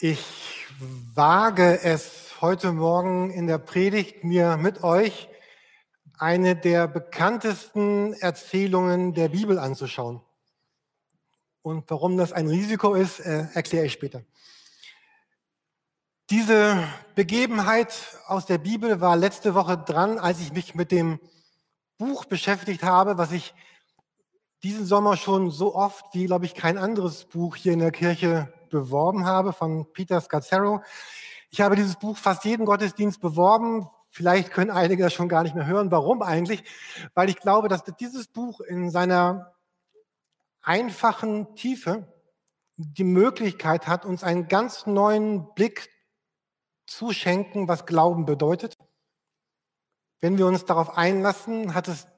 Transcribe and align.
Ich 0.00 0.66
wage 1.14 1.80
es 1.84 2.40
heute 2.40 2.72
Morgen 2.72 3.30
in 3.30 3.46
der 3.46 3.58
Predigt 3.58 4.24
mir 4.24 4.56
mit 4.56 4.82
euch 4.82 5.28
eine 6.18 6.56
der 6.56 6.88
bekanntesten 6.88 8.12
Erzählungen 8.14 9.14
der 9.14 9.28
Bibel 9.28 9.56
anzuschauen. 9.56 10.20
Und 11.62 11.88
warum 11.88 12.16
das 12.16 12.32
ein 12.32 12.48
Risiko 12.48 12.94
ist, 12.94 13.20
äh, 13.20 13.46
erkläre 13.54 13.86
ich 13.86 13.92
später. 13.92 14.24
Diese 16.28 16.82
Begebenheit 17.14 18.18
aus 18.26 18.46
der 18.46 18.58
Bibel 18.58 19.00
war 19.00 19.16
letzte 19.16 19.54
Woche 19.54 19.78
dran, 19.78 20.18
als 20.18 20.40
ich 20.40 20.52
mich 20.52 20.74
mit 20.74 20.90
dem 20.90 21.20
Buch 21.98 22.24
beschäftigt 22.24 22.82
habe, 22.82 23.16
was 23.16 23.30
ich 23.30 23.54
diesen 24.64 24.86
Sommer 24.86 25.16
schon 25.16 25.52
so 25.52 25.76
oft 25.76 26.06
wie, 26.14 26.26
glaube 26.26 26.46
ich, 26.46 26.54
kein 26.54 26.78
anderes 26.78 27.26
Buch 27.26 27.54
hier 27.54 27.74
in 27.74 27.78
der 27.78 27.92
Kirche 27.92 28.52
beworben 28.74 29.24
habe 29.24 29.52
von 29.52 29.90
Peter 29.92 30.20
Scazzaro. 30.20 30.82
Ich 31.50 31.60
habe 31.60 31.76
dieses 31.76 31.96
Buch 31.96 32.16
fast 32.16 32.44
jeden 32.44 32.66
Gottesdienst 32.66 33.20
beworben. 33.20 33.88
Vielleicht 34.10 34.52
können 34.52 34.70
einige 34.70 35.04
das 35.04 35.12
schon 35.12 35.28
gar 35.28 35.42
nicht 35.44 35.54
mehr 35.54 35.66
hören. 35.66 35.90
Warum 35.90 36.22
eigentlich? 36.22 36.64
Weil 37.14 37.28
ich 37.28 37.36
glaube, 37.36 37.68
dass 37.68 37.84
dieses 37.84 38.26
Buch 38.26 38.60
in 38.60 38.90
seiner 38.90 39.54
einfachen 40.62 41.54
Tiefe 41.54 42.12
die 42.76 43.04
Möglichkeit 43.04 43.86
hat, 43.86 44.04
uns 44.04 44.24
einen 44.24 44.48
ganz 44.48 44.86
neuen 44.86 45.54
Blick 45.54 45.90
zu 46.86 47.12
schenken, 47.12 47.68
was 47.68 47.86
Glauben 47.86 48.26
bedeutet. 48.26 48.76
Wenn 50.20 50.38
wir 50.38 50.46
uns 50.46 50.64
darauf 50.64 50.96
einlassen, 50.96 51.74
hat 51.74 51.86
es, 51.88 52.08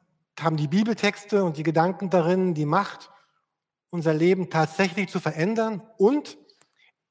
haben 0.41 0.57
die 0.57 0.69
Bibeltexte 0.69 1.45
und 1.45 1.57
die 1.57 1.63
Gedanken 1.63 2.09
darin 2.09 2.55
die 2.55 2.67
Macht, 2.67 3.11
unser 3.91 4.15
Leben 4.15 4.51
tatsächlich 4.51 5.09
zu 5.09 5.21
verändern 5.21 5.83
und 5.99 6.39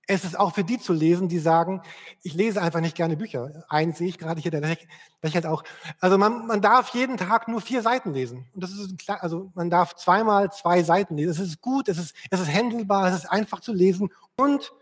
es 0.07 0.23
ist 0.23 0.37
auch 0.37 0.53
für 0.53 0.63
die 0.63 0.79
zu 0.79 0.93
lesen, 0.93 1.27
die 1.27 1.39
sagen, 1.39 1.81
ich 2.21 2.33
lese 2.33 2.61
einfach 2.61 2.79
nicht 2.79 2.95
gerne 2.95 3.17
Bücher. 3.17 3.65
Eins 3.69 3.97
sehe 3.97 4.07
ich 4.07 4.17
gerade 4.17 4.39
hier, 4.39 4.51
der 4.51 4.77
lächelt 5.21 5.45
auch. 5.45 5.63
Also 5.99 6.17
man, 6.17 6.45
man 6.45 6.61
darf 6.61 6.89
jeden 6.89 7.17
Tag 7.17 7.47
nur 7.47 7.59
vier 7.59 7.81
Seiten 7.81 8.13
lesen. 8.13 8.47
Und 8.53 8.63
das 8.63 8.71
ist 8.71 8.97
klar, 8.99 9.23
also 9.23 9.51
man 9.55 9.69
darf 9.69 9.95
zweimal 9.95 10.51
zwei 10.51 10.83
Seiten 10.83 11.17
lesen. 11.17 11.31
Es 11.31 11.39
ist 11.39 11.61
gut, 11.61 11.89
es 11.89 11.97
ist, 11.97 12.15
es 12.29 12.39
ist 12.39 12.47
händelbar, 12.47 13.07
es 13.07 13.15
ist 13.15 13.25
einfach 13.25 13.61
zu 13.61 13.73
lesen 13.73 14.11
und 14.37 14.73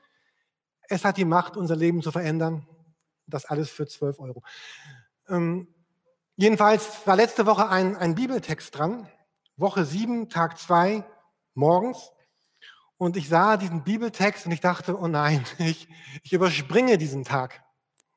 es 0.90 1.06
hat 1.06 1.16
die 1.18 1.26
Macht, 1.26 1.56
unser 1.56 1.78
Leben 1.78 2.02
zu 2.02 2.12
verändern. 2.12 2.68
Das 3.26 3.46
alles 3.46 3.70
für 3.70 3.88
12 3.88 4.20
Euro. 4.20 4.44
Ähm, 5.30 5.68
jedenfalls 6.36 7.08
war 7.08 7.16
letzte 7.16 7.46
Woche 7.46 7.70
ein, 7.70 7.96
ein 7.96 8.16
Bibeltext 8.16 8.78
dran. 8.78 9.08
Woche 9.56 9.86
7, 9.86 10.30
Tag 10.30 10.58
2, 10.60 11.06
morgens. 11.54 12.12
Und 13.04 13.18
ich 13.18 13.28
sah 13.28 13.58
diesen 13.58 13.84
Bibeltext 13.84 14.46
und 14.46 14.54
ich 14.54 14.62
dachte, 14.62 14.98
oh 14.98 15.08
nein, 15.08 15.44
ich, 15.58 15.90
ich 16.24 16.32
überspringe 16.32 16.98
diesen 16.98 17.26
Tag. 17.26 17.62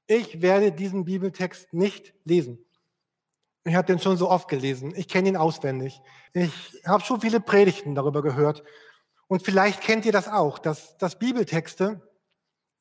Ich 0.06 0.40
werde 0.42 0.70
diesen 0.70 1.04
Bibeltext 1.04 1.72
nicht 1.72 2.14
lesen. 2.22 2.64
Ich 3.64 3.74
habe 3.74 3.84
den 3.84 3.98
schon 3.98 4.16
so 4.16 4.30
oft 4.30 4.46
gelesen. 4.46 4.94
Ich 4.94 5.08
kenne 5.08 5.28
ihn 5.28 5.36
auswendig. 5.36 6.00
Ich 6.34 6.52
habe 6.86 7.02
schon 7.02 7.20
viele 7.20 7.40
Predigten 7.40 7.96
darüber 7.96 8.22
gehört. 8.22 8.62
Und 9.26 9.42
vielleicht 9.42 9.80
kennt 9.80 10.04
ihr 10.04 10.12
das 10.12 10.28
auch, 10.28 10.60
dass, 10.60 10.96
dass 10.98 11.18
Bibeltexte, 11.18 12.00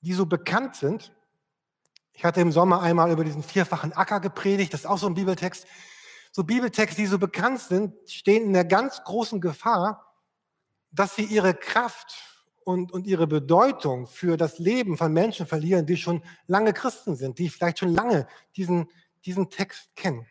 die 0.02 0.14
so 0.14 0.28
bekannt 0.28 0.76
sind, 0.76 1.12
ich 2.14 2.24
hatte 2.24 2.40
im 2.40 2.52
Sommer 2.52 2.84
einmal 2.84 3.10
über 3.10 3.24
diesen 3.24 3.42
vierfachen 3.42 3.94
Acker 3.94 4.20
gepredigt, 4.20 4.76
das 4.76 4.82
ist 4.82 4.86
auch 4.86 5.00
so 5.00 5.08
ein 5.08 5.16
Bibeltext. 5.16 5.66
So 6.32 6.44
Bibeltexte, 6.44 7.02
die 7.02 7.08
so 7.08 7.18
bekannt 7.18 7.62
sind, 7.62 7.96
stehen 8.08 8.44
in 8.44 8.54
der 8.54 8.66
ganz 8.66 9.04
großen 9.04 9.42
Gefahr, 9.42 10.06
dass 10.96 11.16
sie 11.16 11.26
ihre 11.26 11.54
Kraft 11.54 12.16
und, 12.64 12.92
und 12.92 13.06
ihre 13.06 13.28
Bedeutung 13.28 14.08
für 14.08 14.38
das 14.38 14.58
Leben 14.60 14.98
von 14.98 15.14
Menschen 15.14 15.46
verlieren, 15.46 15.86
die 15.86 15.98
schon 15.98 16.24
lange 16.48 16.74
Christen 16.74 17.16
sind, 17.16 17.38
die 17.38 17.50
vielleicht 17.50 17.80
schon 17.80 17.94
lange 17.94 18.28
diesen, 18.56 18.90
diesen 19.26 19.50
Text 19.50 19.96
kennen. 19.96 20.26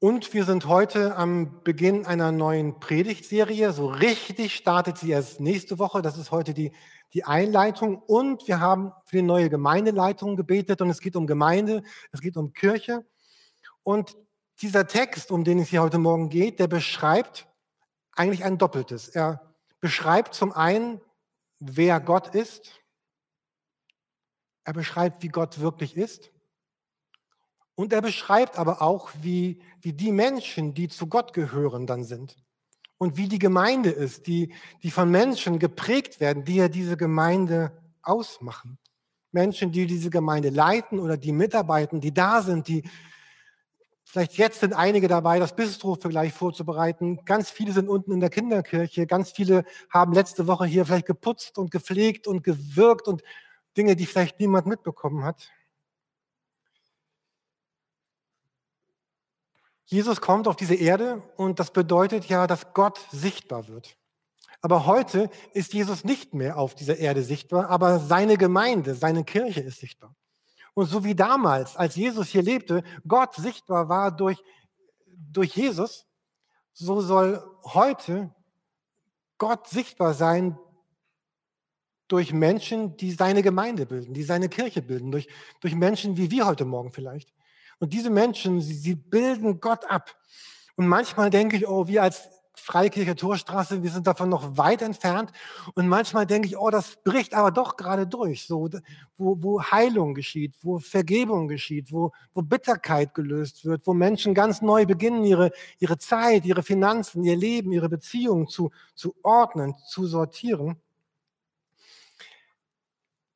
Und 0.00 0.32
wir 0.32 0.44
sind 0.44 0.66
heute 0.66 1.16
am 1.16 1.64
Beginn 1.64 2.06
einer 2.06 2.30
neuen 2.30 2.78
Predigtserie. 2.78 3.72
So 3.72 3.86
richtig 3.86 4.54
startet 4.54 4.98
sie 4.98 5.10
erst 5.10 5.40
nächste 5.40 5.80
Woche. 5.80 6.02
Das 6.02 6.16
ist 6.18 6.30
heute 6.30 6.54
die, 6.54 6.70
die 7.14 7.24
Einleitung. 7.24 8.00
Und 8.00 8.46
wir 8.46 8.60
haben 8.60 8.92
für 9.06 9.16
die 9.16 9.22
neue 9.22 9.50
Gemeindeleitung 9.50 10.36
gebetet. 10.36 10.80
Und 10.80 10.90
es 10.90 11.00
geht 11.00 11.16
um 11.16 11.26
Gemeinde, 11.26 11.82
es 12.12 12.20
geht 12.20 12.36
um 12.36 12.52
Kirche. 12.52 13.04
Und 13.82 14.16
dieser 14.62 14.86
Text, 14.86 15.32
um 15.32 15.42
den 15.42 15.58
es 15.58 15.68
hier 15.68 15.82
heute 15.82 15.98
Morgen 15.98 16.28
geht, 16.28 16.60
der 16.60 16.68
beschreibt 16.68 17.47
eigentlich 18.18 18.44
ein 18.44 18.58
Doppeltes. 18.58 19.08
Er 19.08 19.54
beschreibt 19.80 20.34
zum 20.34 20.52
einen, 20.52 21.00
wer 21.60 22.00
Gott 22.00 22.34
ist. 22.34 22.80
Er 24.64 24.72
beschreibt, 24.72 25.22
wie 25.22 25.28
Gott 25.28 25.60
wirklich 25.60 25.96
ist. 25.96 26.30
Und 27.74 27.92
er 27.92 28.02
beschreibt 28.02 28.58
aber 28.58 28.82
auch, 28.82 29.10
wie, 29.20 29.62
wie 29.80 29.92
die 29.92 30.10
Menschen, 30.10 30.74
die 30.74 30.88
zu 30.88 31.06
Gott 31.06 31.32
gehören, 31.32 31.86
dann 31.86 32.02
sind. 32.02 32.36
Und 32.98 33.16
wie 33.16 33.28
die 33.28 33.38
Gemeinde 33.38 33.90
ist, 33.90 34.26
die, 34.26 34.52
die 34.82 34.90
von 34.90 35.08
Menschen 35.10 35.60
geprägt 35.60 36.18
werden, 36.18 36.44
die 36.44 36.56
ja 36.56 36.68
diese 36.68 36.96
Gemeinde 36.96 37.70
ausmachen. 38.02 38.78
Menschen, 39.30 39.70
die 39.70 39.86
diese 39.86 40.10
Gemeinde 40.10 40.50
leiten 40.50 40.98
oder 40.98 41.16
die 41.16 41.30
mitarbeiten, 41.30 42.00
die 42.00 42.12
da 42.12 42.42
sind, 42.42 42.66
die, 42.66 42.82
Vielleicht 44.10 44.38
jetzt 44.38 44.60
sind 44.60 44.72
einige 44.72 45.06
dabei, 45.06 45.38
das 45.38 45.54
Bistro 45.54 45.94
vielleicht 46.00 46.34
vorzubereiten. 46.34 47.26
Ganz 47.26 47.50
viele 47.50 47.72
sind 47.72 47.90
unten 47.90 48.10
in 48.10 48.20
der 48.20 48.30
Kinderkirche. 48.30 49.06
Ganz 49.06 49.32
viele 49.32 49.66
haben 49.90 50.14
letzte 50.14 50.46
Woche 50.46 50.64
hier 50.64 50.86
vielleicht 50.86 51.04
geputzt 51.04 51.58
und 51.58 51.70
gepflegt 51.70 52.26
und 52.26 52.42
gewirkt 52.42 53.06
und 53.06 53.22
Dinge, 53.76 53.96
die 53.96 54.06
vielleicht 54.06 54.40
niemand 54.40 54.66
mitbekommen 54.66 55.24
hat. 55.24 55.52
Jesus 59.84 60.22
kommt 60.22 60.48
auf 60.48 60.56
diese 60.56 60.74
Erde 60.74 61.22
und 61.36 61.60
das 61.60 61.70
bedeutet 61.70 62.24
ja, 62.30 62.46
dass 62.46 62.72
Gott 62.72 62.98
sichtbar 63.12 63.68
wird. 63.68 63.98
Aber 64.62 64.86
heute 64.86 65.28
ist 65.52 65.74
Jesus 65.74 66.04
nicht 66.04 66.32
mehr 66.32 66.56
auf 66.56 66.74
dieser 66.74 66.96
Erde 66.96 67.22
sichtbar, 67.22 67.68
aber 67.68 67.98
seine 67.98 68.38
Gemeinde, 68.38 68.94
seine 68.94 69.24
Kirche 69.24 69.60
ist 69.60 69.80
sichtbar. 69.80 70.14
Und 70.78 70.86
so 70.86 71.02
wie 71.02 71.16
damals, 71.16 71.76
als 71.76 71.96
Jesus 71.96 72.28
hier 72.28 72.42
lebte, 72.42 72.84
Gott 73.04 73.34
sichtbar 73.34 73.88
war 73.88 74.12
durch, 74.12 74.40
durch 75.32 75.56
Jesus, 75.56 76.06
so 76.72 77.00
soll 77.00 77.42
heute 77.64 78.32
Gott 79.38 79.66
sichtbar 79.66 80.14
sein 80.14 80.56
durch 82.06 82.32
Menschen, 82.32 82.96
die 82.96 83.10
seine 83.10 83.42
Gemeinde 83.42 83.86
bilden, 83.86 84.14
die 84.14 84.22
seine 84.22 84.48
Kirche 84.48 84.80
bilden, 84.80 85.10
durch, 85.10 85.26
durch 85.58 85.74
Menschen 85.74 86.16
wie 86.16 86.30
wir 86.30 86.46
heute 86.46 86.64
Morgen 86.64 86.92
vielleicht. 86.92 87.34
Und 87.80 87.92
diese 87.92 88.10
Menschen, 88.10 88.60
sie, 88.60 88.74
sie 88.74 88.94
bilden 88.94 89.58
Gott 89.58 89.84
ab. 89.90 90.16
Und 90.76 90.86
manchmal 90.86 91.30
denke 91.30 91.56
ich, 91.56 91.66
oh, 91.66 91.88
wir 91.88 92.04
als 92.04 92.28
Freikirche 92.58 93.16
Torstraße, 93.16 93.82
wir 93.82 93.90
sind 93.90 94.06
davon 94.06 94.28
noch 94.28 94.56
weit 94.56 94.82
entfernt. 94.82 95.32
Und 95.74 95.88
manchmal 95.88 96.26
denke 96.26 96.48
ich, 96.48 96.58
oh, 96.58 96.70
das 96.70 96.96
bricht 97.02 97.34
aber 97.34 97.50
doch 97.50 97.76
gerade 97.76 98.06
durch, 98.06 98.46
so, 98.46 98.68
wo, 99.16 99.42
wo 99.42 99.62
Heilung 99.62 100.14
geschieht, 100.14 100.54
wo 100.62 100.78
Vergebung 100.78 101.48
geschieht, 101.48 101.92
wo, 101.92 102.12
wo 102.34 102.42
Bitterkeit 102.42 103.14
gelöst 103.14 103.64
wird, 103.64 103.86
wo 103.86 103.94
Menschen 103.94 104.34
ganz 104.34 104.60
neu 104.62 104.86
beginnen, 104.86 105.24
ihre, 105.24 105.50
ihre 105.78 105.98
Zeit, 105.98 106.44
ihre 106.44 106.62
Finanzen, 106.62 107.24
ihr 107.24 107.36
Leben, 107.36 107.72
ihre 107.72 107.88
Beziehungen 107.88 108.48
zu, 108.48 108.70
zu 108.94 109.14
ordnen, 109.22 109.74
zu 109.86 110.06
sortieren. 110.06 110.76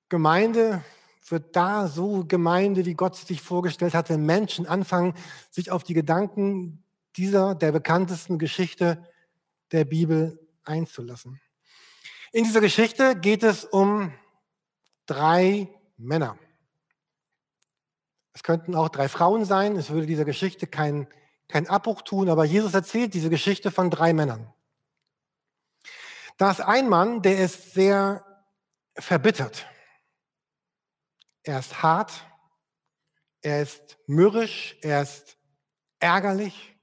Gemeinde 0.08 0.82
wird 1.28 1.56
da 1.56 1.88
so 1.88 2.24
Gemeinde, 2.24 2.84
wie 2.84 2.94
Gott 2.94 3.16
sich 3.16 3.40
vorgestellt 3.40 3.94
hat, 3.94 4.10
wenn 4.10 4.26
Menschen 4.26 4.66
anfangen, 4.66 5.14
sich 5.50 5.70
auf 5.70 5.82
die 5.82 5.94
Gedanken 5.94 6.84
dieser, 7.16 7.54
der 7.54 7.72
bekanntesten 7.72 8.38
Geschichte 8.38 9.06
der 9.72 9.84
Bibel 9.84 10.38
einzulassen. 10.64 11.40
In 12.32 12.44
dieser 12.44 12.60
Geschichte 12.60 13.16
geht 13.16 13.42
es 13.42 13.64
um 13.64 14.12
drei 15.06 15.68
Männer. 15.96 16.38
Es 18.32 18.42
könnten 18.42 18.74
auch 18.74 18.88
drei 18.88 19.08
Frauen 19.08 19.44
sein. 19.44 19.76
Es 19.76 19.90
würde 19.90 20.06
dieser 20.06 20.24
Geschichte 20.24 20.66
keinen 20.66 21.08
kein 21.52 21.68
Abbruch 21.68 22.00
tun, 22.00 22.30
aber 22.30 22.46
Jesus 22.46 22.72
erzählt 22.72 23.12
diese 23.12 23.28
Geschichte 23.28 23.70
von 23.70 23.90
drei 23.90 24.14
Männern. 24.14 24.52
Da 26.38 26.50
ist 26.50 26.60
ein 26.60 26.88
Mann, 26.88 27.20
der 27.20 27.38
ist 27.44 27.74
sehr 27.74 28.24
verbittert. 28.96 29.66
Er 31.42 31.58
ist 31.58 31.82
hart, 31.82 32.24
er 33.42 33.62
ist 33.62 33.98
mürrisch, 34.06 34.78
er 34.80 35.02
ist 35.02 35.36
ärgerlich, 35.98 36.74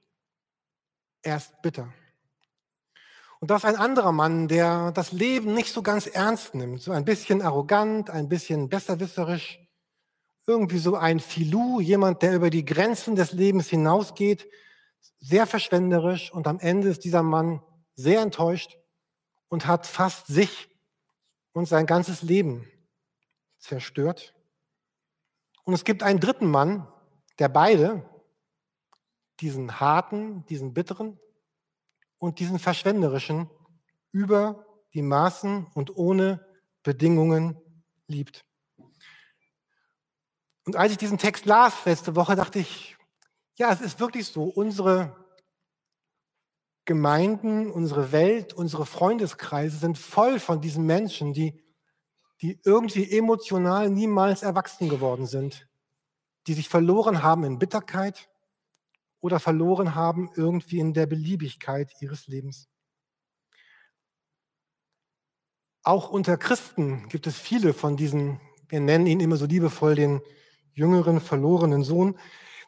er 1.22 1.38
ist 1.38 1.60
bitter. 1.62 1.92
Und 3.40 3.50
das 3.50 3.64
ist 3.64 3.70
ein 3.70 3.76
anderer 3.76 4.12
Mann, 4.12 4.48
der 4.48 4.92
das 4.92 5.12
Leben 5.12 5.54
nicht 5.54 5.72
so 5.72 5.82
ganz 5.82 6.06
ernst 6.06 6.54
nimmt, 6.54 6.82
so 6.82 6.92
ein 6.92 7.06
bisschen 7.06 7.40
arrogant, 7.40 8.10
ein 8.10 8.28
bisschen 8.28 8.68
besserwisserisch, 8.68 9.58
irgendwie 10.46 10.78
so 10.78 10.94
ein 10.94 11.20
Filou, 11.20 11.80
jemand, 11.80 12.20
der 12.20 12.34
über 12.34 12.50
die 12.50 12.66
Grenzen 12.66 13.16
des 13.16 13.32
Lebens 13.32 13.68
hinausgeht, 13.68 14.46
sehr 15.20 15.46
verschwenderisch. 15.46 16.30
Und 16.32 16.46
am 16.46 16.58
Ende 16.58 16.88
ist 16.88 17.04
dieser 17.04 17.22
Mann 17.22 17.62
sehr 17.94 18.20
enttäuscht 18.20 18.76
und 19.48 19.66
hat 19.66 19.86
fast 19.86 20.26
sich 20.26 20.68
und 21.52 21.66
sein 21.66 21.86
ganzes 21.86 22.20
Leben 22.20 22.70
zerstört. 23.58 24.34
Und 25.64 25.72
es 25.72 25.84
gibt 25.84 26.02
einen 26.02 26.20
dritten 26.20 26.50
Mann, 26.50 26.86
der 27.38 27.48
beide, 27.48 28.06
diesen 29.40 29.80
harten, 29.80 30.44
diesen 30.46 30.74
bitteren 30.74 31.18
und 32.20 32.38
diesen 32.38 32.60
verschwenderischen, 32.60 33.50
über 34.12 34.64
die 34.94 35.02
Maßen 35.02 35.66
und 35.74 35.96
ohne 35.96 36.46
Bedingungen 36.84 37.56
liebt. 38.06 38.44
Und 40.64 40.76
als 40.76 40.92
ich 40.92 40.98
diesen 40.98 41.18
Text 41.18 41.46
las 41.46 41.84
letzte 41.84 42.14
Woche, 42.14 42.36
dachte 42.36 42.60
ich, 42.60 42.96
ja, 43.56 43.72
es 43.72 43.80
ist 43.80 43.98
wirklich 43.98 44.26
so, 44.26 44.44
unsere 44.44 45.16
Gemeinden, 46.84 47.70
unsere 47.70 48.12
Welt, 48.12 48.52
unsere 48.52 48.86
Freundeskreise 48.86 49.78
sind 49.78 49.98
voll 49.98 50.38
von 50.38 50.60
diesen 50.60 50.84
Menschen, 50.84 51.32
die, 51.32 51.62
die 52.42 52.60
irgendwie 52.64 53.10
emotional 53.16 53.88
niemals 53.90 54.42
erwachsen 54.42 54.88
geworden 54.88 55.26
sind, 55.26 55.68
die 56.46 56.54
sich 56.54 56.68
verloren 56.68 57.22
haben 57.22 57.44
in 57.44 57.58
Bitterkeit 57.58 58.29
oder 59.20 59.40
verloren 59.40 59.94
haben 59.94 60.30
irgendwie 60.34 60.78
in 60.78 60.94
der 60.94 61.06
Beliebigkeit 61.06 61.92
ihres 62.00 62.26
Lebens. 62.26 62.68
Auch 65.82 66.10
unter 66.10 66.36
Christen 66.36 67.08
gibt 67.08 67.26
es 67.26 67.38
viele 67.38 67.72
von 67.72 67.96
diesen, 67.96 68.40
wir 68.68 68.80
nennen 68.80 69.06
ihn 69.06 69.20
immer 69.20 69.36
so 69.36 69.46
liebevoll 69.46 69.94
den 69.94 70.20
jüngeren, 70.72 71.20
verlorenen 71.20 71.84
Sohn, 71.84 72.18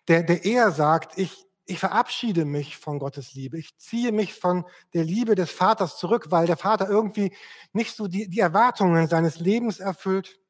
der, 0.08 0.22
der 0.22 0.44
eher 0.44 0.70
sagt, 0.72 1.18
ich, 1.18 1.46
ich 1.64 1.78
verabschiede 1.78 2.44
mich 2.44 2.76
von 2.76 2.98
Gottes 2.98 3.34
Liebe. 3.34 3.58
Ich 3.58 3.76
ziehe 3.78 4.12
mich 4.12 4.34
von 4.34 4.64
der 4.94 5.04
Liebe 5.04 5.34
des 5.34 5.50
Vaters 5.50 5.98
zurück, 5.98 6.30
weil 6.30 6.46
der 6.46 6.56
Vater 6.56 6.88
irgendwie 6.88 7.34
nicht 7.72 7.94
so 7.94 8.08
die, 8.08 8.28
die 8.28 8.40
Erwartungen 8.40 9.06
seines 9.08 9.38
Lebens 9.38 9.78
erfüllt, 9.78 10.40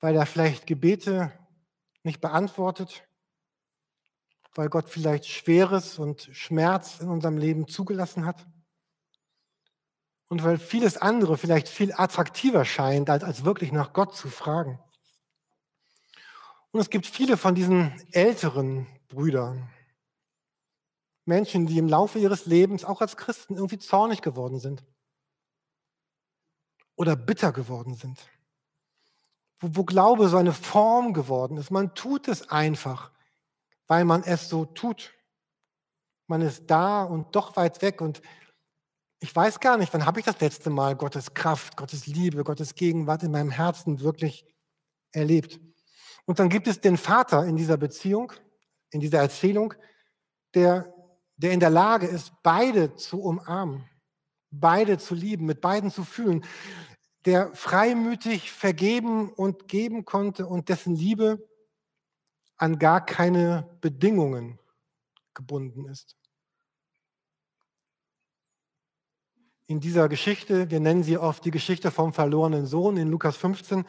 weil 0.00 0.16
er 0.16 0.26
vielleicht 0.26 0.66
Gebete 0.66 1.32
nicht 2.02 2.20
beantwortet, 2.20 3.06
weil 4.56 4.68
Gott 4.68 4.88
vielleicht 4.88 5.26
Schweres 5.26 5.98
und 5.98 6.28
Schmerz 6.32 7.00
in 7.00 7.08
unserem 7.08 7.38
Leben 7.38 7.68
zugelassen 7.68 8.24
hat 8.26 8.46
und 10.28 10.42
weil 10.42 10.58
vieles 10.58 10.96
andere 10.96 11.36
vielleicht 11.36 11.68
viel 11.68 11.92
attraktiver 11.92 12.64
scheint, 12.64 13.10
als, 13.10 13.22
als 13.22 13.44
wirklich 13.44 13.72
nach 13.72 13.92
Gott 13.92 14.16
zu 14.16 14.28
fragen. 14.28 14.78
Und 16.72 16.80
es 16.80 16.90
gibt 16.90 17.06
viele 17.06 17.36
von 17.36 17.54
diesen 17.54 17.92
älteren 18.12 18.86
Brüdern, 19.08 19.68
Menschen, 21.24 21.66
die 21.66 21.78
im 21.78 21.88
Laufe 21.88 22.18
ihres 22.18 22.46
Lebens 22.46 22.84
auch 22.84 23.00
als 23.00 23.16
Christen 23.16 23.56
irgendwie 23.56 23.78
zornig 23.78 24.22
geworden 24.22 24.60
sind 24.60 24.84
oder 26.94 27.16
bitter 27.16 27.52
geworden 27.52 27.94
sind, 27.94 28.18
wo, 29.58 29.76
wo 29.76 29.84
Glaube 29.84 30.28
so 30.28 30.36
eine 30.36 30.52
Form 30.52 31.12
geworden 31.14 31.56
ist. 31.56 31.70
Man 31.70 31.94
tut 31.94 32.28
es 32.28 32.48
einfach, 32.48 33.10
weil 33.86 34.04
man 34.04 34.22
es 34.22 34.48
so 34.48 34.64
tut. 34.64 35.12
Man 36.26 36.42
ist 36.42 36.64
da 36.66 37.04
und 37.04 37.34
doch 37.36 37.56
weit 37.56 37.82
weg 37.82 38.00
und 38.00 38.20
ich 39.20 39.34
weiß 39.34 39.60
gar 39.60 39.78
nicht, 39.78 39.92
wann 39.94 40.04
habe 40.04 40.20
ich 40.20 40.26
das 40.26 40.40
letzte 40.40 40.70
Mal 40.70 40.94
Gottes 40.94 41.32
Kraft, 41.32 41.76
Gottes 41.76 42.06
Liebe, 42.06 42.44
Gottes 42.44 42.74
Gegenwart 42.74 43.22
in 43.22 43.30
meinem 43.30 43.50
Herzen 43.50 44.00
wirklich 44.00 44.44
erlebt. 45.12 45.58
Und 46.26 46.38
dann 46.38 46.48
gibt 46.48 46.66
es 46.66 46.80
den 46.80 46.96
Vater 46.96 47.44
in 47.46 47.56
dieser 47.56 47.76
Beziehung, 47.76 48.32
in 48.90 49.00
dieser 49.00 49.20
Erzählung, 49.20 49.72
der, 50.54 50.92
der 51.36 51.52
in 51.52 51.60
der 51.60 51.70
Lage 51.70 52.06
ist, 52.06 52.32
beide 52.42 52.94
zu 52.96 53.22
umarmen, 53.22 53.88
beide 54.50 54.98
zu 54.98 55.14
lieben, 55.14 55.46
mit 55.46 55.60
beiden 55.60 55.90
zu 55.90 56.04
fühlen, 56.04 56.44
der 57.24 57.54
freimütig 57.54 58.52
vergeben 58.52 59.32
und 59.32 59.66
geben 59.68 60.04
konnte 60.04 60.46
und 60.46 60.68
dessen 60.68 60.94
Liebe 60.94 61.48
an 62.56 62.78
gar 62.78 63.04
keine 63.04 63.78
Bedingungen 63.80 64.58
gebunden 65.34 65.86
ist. 65.86 66.16
In 69.66 69.80
dieser 69.80 70.08
Geschichte, 70.08 70.70
wir 70.70 70.80
nennen 70.80 71.02
sie 71.02 71.18
oft 71.18 71.44
die 71.44 71.50
Geschichte 71.50 71.90
vom 71.90 72.12
verlorenen 72.12 72.66
Sohn 72.66 72.96
in 72.96 73.10
Lukas 73.10 73.36
15, 73.36 73.84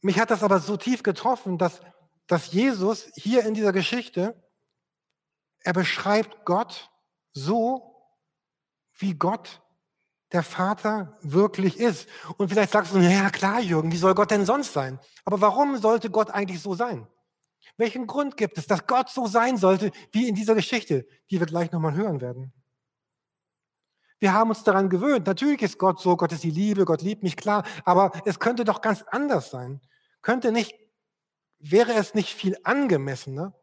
mich 0.00 0.20
hat 0.20 0.30
das 0.30 0.42
aber 0.42 0.60
so 0.60 0.76
tief 0.76 1.02
getroffen, 1.02 1.58
dass, 1.58 1.80
dass 2.26 2.52
Jesus 2.52 3.10
hier 3.16 3.44
in 3.44 3.54
dieser 3.54 3.72
Geschichte, 3.72 4.40
er 5.60 5.72
beschreibt 5.72 6.44
Gott 6.44 6.90
so, 7.32 7.96
wie 8.98 9.14
Gott 9.14 9.60
der 10.32 10.42
Vater 10.42 11.18
wirklich 11.22 11.78
ist. 11.78 12.08
Und 12.36 12.48
vielleicht 12.48 12.72
sagst 12.72 12.94
du, 12.94 12.98
ja 12.98 13.30
klar, 13.30 13.60
Jürgen, 13.60 13.90
wie 13.90 13.96
soll 13.96 14.14
Gott 14.14 14.30
denn 14.30 14.46
sonst 14.46 14.72
sein? 14.72 15.00
Aber 15.24 15.40
warum 15.40 15.76
sollte 15.78 16.10
Gott 16.10 16.30
eigentlich 16.30 16.60
so 16.60 16.74
sein? 16.74 17.08
Welchen 17.78 18.06
Grund 18.06 18.36
gibt 18.36 18.58
es, 18.58 18.66
dass 18.66 18.86
Gott 18.86 19.08
so 19.08 19.26
sein 19.26 19.56
sollte, 19.56 19.92
wie 20.10 20.28
in 20.28 20.34
dieser 20.34 20.54
Geschichte, 20.54 21.06
die 21.30 21.38
wir 21.38 21.46
gleich 21.46 21.72
nochmal 21.72 21.94
hören 21.94 22.20
werden? 22.20 22.52
Wir 24.18 24.34
haben 24.34 24.50
uns 24.50 24.64
daran 24.64 24.90
gewöhnt. 24.90 25.26
Natürlich 25.26 25.62
ist 25.62 25.78
Gott 25.78 26.00
so, 26.00 26.16
Gott 26.16 26.32
ist 26.32 26.42
die 26.42 26.50
Liebe, 26.50 26.84
Gott 26.84 27.02
liebt 27.02 27.22
mich, 27.22 27.36
klar. 27.36 27.64
Aber 27.84 28.10
es 28.24 28.40
könnte 28.40 28.64
doch 28.64 28.82
ganz 28.82 29.04
anders 29.10 29.50
sein. 29.50 29.80
Könnte 30.22 30.50
nicht, 30.50 30.74
wäre 31.60 31.94
es 31.94 32.14
nicht 32.14 32.34
viel 32.34 32.56
angemessener 32.64 33.54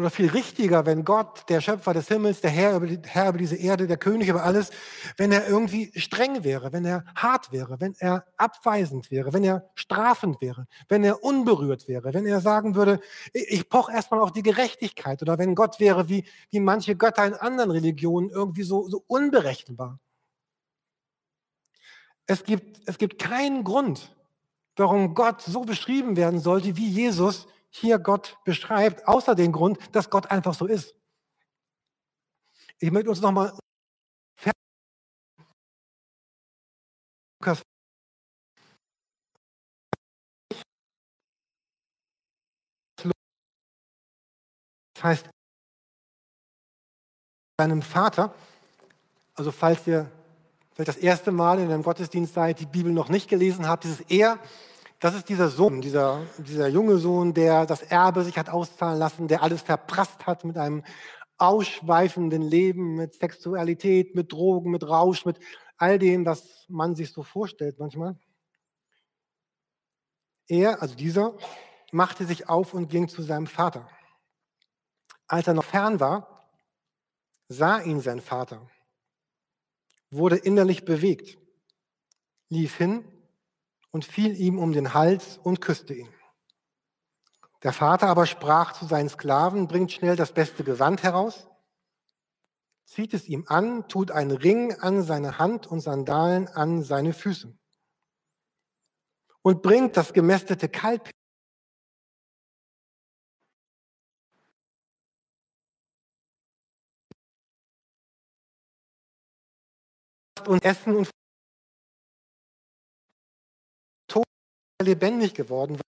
oder 0.00 0.10
viel 0.10 0.28
richtiger, 0.28 0.86
wenn 0.86 1.04
Gott, 1.04 1.48
der 1.48 1.60
Schöpfer 1.60 1.94
des 1.94 2.08
Himmels, 2.08 2.40
der 2.40 2.50
Herr 2.50 2.76
über, 2.76 2.86
die, 2.86 2.98
Herr 3.04 3.28
über 3.28 3.38
diese 3.38 3.56
Erde, 3.56 3.86
der 3.86 3.96
König 3.96 4.28
über 4.28 4.42
alles, 4.42 4.70
wenn 5.16 5.30
er 5.32 5.46
irgendwie 5.48 5.92
streng 5.98 6.42
wäre, 6.42 6.72
wenn 6.72 6.84
er 6.84 7.04
hart 7.14 7.52
wäre, 7.52 7.80
wenn 7.80 7.94
er 7.98 8.24
abweisend 8.36 9.10
wäre, 9.10 9.32
wenn 9.32 9.44
er 9.44 9.70
strafend 9.74 10.40
wäre, 10.40 10.66
wenn 10.88 11.04
er 11.04 11.22
unberührt 11.22 11.86
wäre, 11.88 12.12
wenn 12.14 12.26
er 12.26 12.40
sagen 12.40 12.74
würde, 12.74 13.00
ich 13.32 13.68
poche 13.68 13.92
erstmal 13.92 14.20
auf 14.20 14.32
die 14.32 14.42
Gerechtigkeit 14.42 15.22
oder 15.22 15.38
wenn 15.38 15.54
Gott 15.54 15.78
wäre 15.80 16.08
wie, 16.08 16.24
wie 16.50 16.60
manche 16.60 16.96
Götter 16.96 17.26
in 17.26 17.34
anderen 17.34 17.70
Religionen 17.70 18.30
irgendwie 18.30 18.62
so, 18.62 18.88
so 18.88 19.04
unberechenbar. 19.06 20.00
Es 22.26 22.44
gibt, 22.44 22.80
es 22.86 22.98
gibt 22.98 23.18
keinen 23.18 23.64
Grund, 23.64 24.14
warum 24.76 25.14
Gott 25.14 25.42
so 25.42 25.62
beschrieben 25.62 26.16
werden 26.16 26.40
sollte, 26.40 26.76
wie 26.76 26.88
Jesus 26.88 27.46
hier 27.70 27.98
Gott 27.98 28.38
beschreibt, 28.44 29.06
außer 29.06 29.34
den 29.34 29.52
Grund, 29.52 29.78
dass 29.92 30.10
Gott 30.10 30.30
einfach 30.30 30.54
so 30.54 30.66
ist. 30.66 30.94
Ich 32.78 32.90
möchte 32.90 33.10
uns 33.10 33.20
nochmal 33.20 33.52
Lukas 37.40 37.62
Das 44.94 45.04
heißt, 45.04 45.30
seinem 47.58 47.80
Vater, 47.80 48.34
also 49.34 49.50
falls 49.50 49.86
ihr 49.86 50.10
vielleicht 50.72 50.88
das 50.88 50.96
erste 50.98 51.32
Mal 51.32 51.58
in 51.58 51.70
einem 51.70 51.82
Gottesdienst 51.82 52.34
seid, 52.34 52.60
die 52.60 52.66
Bibel 52.66 52.92
noch 52.92 53.08
nicht 53.08 53.28
gelesen 53.28 53.66
habt, 53.66 53.84
dieses 53.84 54.00
Er 54.02 54.38
das 55.00 55.14
ist 55.14 55.30
dieser 55.30 55.48
Sohn, 55.48 55.80
dieser, 55.80 56.26
dieser 56.36 56.68
junge 56.68 56.98
Sohn, 56.98 57.32
der 57.32 57.64
das 57.64 57.80
Erbe 57.80 58.22
sich 58.22 58.36
hat 58.36 58.50
auszahlen 58.50 58.98
lassen, 58.98 59.28
der 59.28 59.42
alles 59.42 59.62
verprasst 59.62 60.26
hat 60.26 60.44
mit 60.44 60.58
einem 60.58 60.84
ausschweifenden 61.38 62.42
Leben, 62.42 62.96
mit 62.96 63.14
Sexualität, 63.14 64.14
mit 64.14 64.30
Drogen, 64.30 64.70
mit 64.70 64.86
Rausch, 64.86 65.24
mit 65.24 65.40
all 65.78 65.98
dem, 65.98 66.26
was 66.26 66.66
man 66.68 66.94
sich 66.94 67.12
so 67.12 67.22
vorstellt 67.22 67.78
manchmal. 67.78 68.18
Er, 70.46 70.82
also 70.82 70.94
dieser, 70.94 71.34
machte 71.92 72.26
sich 72.26 72.50
auf 72.50 72.74
und 72.74 72.88
ging 72.88 73.08
zu 73.08 73.22
seinem 73.22 73.46
Vater. 73.46 73.88
Als 75.26 75.46
er 75.46 75.54
noch 75.54 75.64
fern 75.64 75.98
war, 75.98 76.50
sah 77.48 77.80
ihn 77.80 78.00
sein 78.00 78.20
Vater, 78.20 78.68
wurde 80.10 80.36
innerlich 80.36 80.84
bewegt, 80.84 81.38
lief 82.50 82.76
hin 82.76 83.04
und 83.90 84.04
fiel 84.04 84.38
ihm 84.38 84.58
um 84.58 84.72
den 84.72 84.94
Hals 84.94 85.38
und 85.38 85.60
küsste 85.60 85.94
ihn. 85.94 86.08
Der 87.62 87.72
Vater 87.72 88.08
aber 88.08 88.26
sprach 88.26 88.72
zu 88.72 88.86
seinen 88.86 89.08
Sklaven, 89.08 89.68
bringt 89.68 89.92
schnell 89.92 90.16
das 90.16 90.32
beste 90.32 90.64
Gewand 90.64 91.02
heraus, 91.02 91.46
zieht 92.86 93.12
es 93.14 93.28
ihm 93.28 93.44
an, 93.48 93.86
tut 93.88 94.10
einen 94.10 94.30
Ring 94.30 94.74
an 94.80 95.02
seine 95.02 95.38
Hand 95.38 95.66
und 95.66 95.80
Sandalen 95.80 96.48
an 96.48 96.82
seine 96.82 97.12
Füße 97.12 97.56
und 99.42 99.62
bringt 99.62 99.96
das 99.96 100.12
gemästete 100.12 100.68
Kalb 100.68 101.10
und 110.46 110.64
essen 110.64 110.96
und 110.96 111.10
lebendig 114.82 115.34
geworden. 115.34 115.80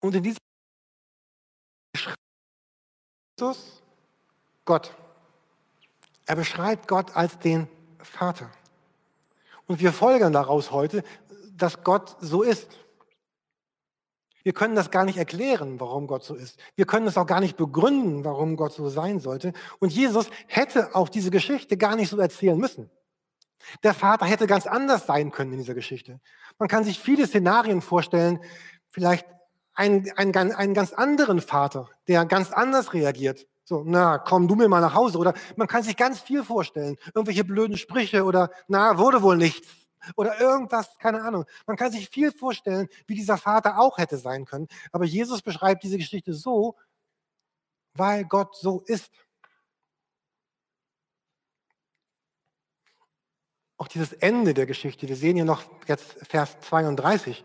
Und 0.00 0.14
in 0.14 0.22
diesem 0.22 0.38
Jesus, 3.38 3.82
Gott, 4.64 4.94
Er 6.26 6.36
beschreibt 6.36 6.88
Gott 6.88 7.16
als 7.16 7.38
den 7.38 7.68
Vater. 7.98 8.50
Und 9.66 9.80
wir 9.80 9.92
folgern 9.92 10.32
daraus 10.32 10.70
heute, 10.70 11.02
dass 11.52 11.82
Gott 11.82 12.16
so 12.20 12.42
ist. 12.42 12.68
Wir 14.42 14.52
können 14.52 14.74
das 14.74 14.90
gar 14.90 15.04
nicht 15.04 15.18
erklären, 15.18 15.78
warum 15.78 16.06
Gott 16.06 16.24
so 16.24 16.34
ist. 16.34 16.58
Wir 16.74 16.86
können 16.86 17.06
es 17.06 17.16
auch 17.16 17.26
gar 17.26 17.40
nicht 17.40 17.56
begründen, 17.56 18.24
warum 18.24 18.56
Gott 18.56 18.72
so 18.72 18.88
sein 18.88 19.20
sollte. 19.20 19.52
Und 19.78 19.92
Jesus 19.92 20.30
hätte 20.46 20.94
auch 20.94 21.08
diese 21.08 21.30
Geschichte 21.30 21.76
gar 21.76 21.96
nicht 21.96 22.08
so 22.08 22.18
erzählen 22.18 22.56
müssen. 22.58 22.90
Der 23.82 23.94
Vater 23.94 24.26
hätte 24.26 24.46
ganz 24.46 24.66
anders 24.66 25.06
sein 25.06 25.30
können 25.30 25.52
in 25.52 25.58
dieser 25.58 25.74
Geschichte. 25.74 26.20
Man 26.58 26.68
kann 26.68 26.84
sich 26.84 26.98
viele 26.98 27.26
Szenarien 27.26 27.80
vorstellen, 27.80 28.40
vielleicht 28.90 29.26
einen, 29.74 30.10
einen, 30.16 30.52
einen 30.52 30.74
ganz 30.74 30.92
anderen 30.92 31.40
Vater, 31.40 31.88
der 32.08 32.26
ganz 32.26 32.52
anders 32.52 32.92
reagiert. 32.92 33.46
So, 33.64 33.84
na, 33.86 34.18
komm 34.18 34.48
du 34.48 34.54
mir 34.54 34.68
mal 34.68 34.80
nach 34.80 34.94
Hause. 34.94 35.18
Oder 35.18 35.34
man 35.56 35.68
kann 35.68 35.82
sich 35.82 35.96
ganz 35.96 36.20
viel 36.20 36.44
vorstellen. 36.44 36.96
Irgendwelche 37.14 37.44
blöden 37.44 37.76
Sprüche 37.76 38.24
oder, 38.24 38.50
na, 38.68 38.98
wurde 38.98 39.22
wohl 39.22 39.36
nichts. 39.36 39.68
Oder 40.16 40.40
irgendwas, 40.40 40.98
keine 40.98 41.22
Ahnung. 41.22 41.44
Man 41.66 41.76
kann 41.76 41.92
sich 41.92 42.08
viel 42.08 42.32
vorstellen, 42.32 42.88
wie 43.06 43.14
dieser 43.14 43.38
Vater 43.38 43.78
auch 43.78 43.98
hätte 43.98 44.16
sein 44.18 44.44
können. 44.44 44.66
Aber 44.90 45.04
Jesus 45.04 45.42
beschreibt 45.42 45.84
diese 45.84 45.96
Geschichte 45.96 46.34
so, 46.34 46.76
weil 47.94 48.24
Gott 48.24 48.56
so 48.56 48.82
ist. 48.86 49.10
Auch 53.82 53.88
dieses 53.88 54.12
Ende 54.12 54.54
der 54.54 54.66
Geschichte, 54.66 55.08
wir 55.08 55.16
sehen 55.16 55.34
hier 55.34 55.44
noch 55.44 55.64
jetzt 55.88 56.24
Vers 56.28 56.56
32. 56.60 57.44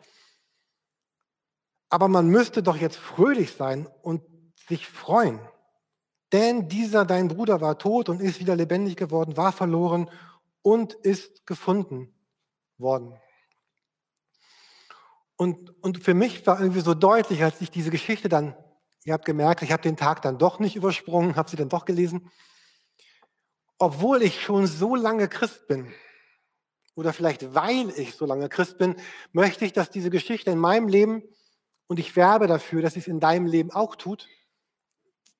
Aber 1.90 2.08
man 2.10 2.28
müsste 2.28 2.62
doch 2.62 2.78
jetzt 2.78 2.98
fröhlich 2.98 3.54
sein 3.54 3.88
und 4.04 4.22
sich 4.56 4.88
freuen. 4.88 5.40
Denn 6.32 6.70
dieser, 6.70 7.06
dein 7.06 7.28
Bruder, 7.28 7.60
war 7.60 7.80
tot 7.80 8.08
und 8.08 8.22
ist 8.22 8.40
wieder 8.40 8.56
lebendig 8.56 8.98
geworden, 8.98 9.36
war 9.36 9.52
verloren 9.52 10.12
und 10.62 10.94
ist 10.94 11.48
gefunden 11.48 12.14
worden. 12.78 13.20
Und, 15.38 15.72
und 15.84 16.04
für 16.04 16.14
mich 16.14 16.46
war 16.46 16.60
irgendwie 16.60 16.82
so 16.82 16.94
deutlich, 16.94 17.44
als 17.44 17.62
ich 17.62 17.72
diese 17.72 17.90
Geschichte 17.90 18.30
dann, 18.30 18.56
ihr 19.06 19.14
habt 19.14 19.26
gemerkt, 19.26 19.64
ich 19.64 19.72
habe 19.72 19.82
den 19.82 19.98
Tag 19.98 20.22
dann 20.22 20.38
doch 20.38 20.60
nicht 20.60 20.76
übersprungen, 20.76 21.36
habe 21.36 21.50
sie 21.50 21.58
dann 21.58 21.70
doch 21.70 21.86
gelesen, 21.86 22.30
obwohl 23.80 24.22
ich 24.22 24.44
schon 24.44 24.68
so 24.68 24.96
lange 24.96 25.28
Christ 25.28 25.68
bin, 25.68 25.92
oder 26.98 27.14
vielleicht 27.14 27.54
weil 27.54 27.92
ich 27.92 28.16
so 28.16 28.26
lange 28.26 28.50
Christ 28.50 28.80
bin, 28.80 28.96
möchte 29.32 29.66
ich, 29.66 29.72
dass 29.72 29.92
diese 29.92 30.10
Geschichte 30.10 30.50
in 30.50 30.58
meinem 30.58 30.88
Leben, 30.88 31.22
und 31.86 32.00
ich 32.00 32.16
werbe 32.16 32.48
dafür, 32.48 32.82
dass 32.82 32.96
sie 32.96 33.00
es 33.00 33.08
in 33.08 33.20
deinem 33.20 33.46
Leben 33.46 33.72
auch 33.72 33.96
tut, 33.96 34.28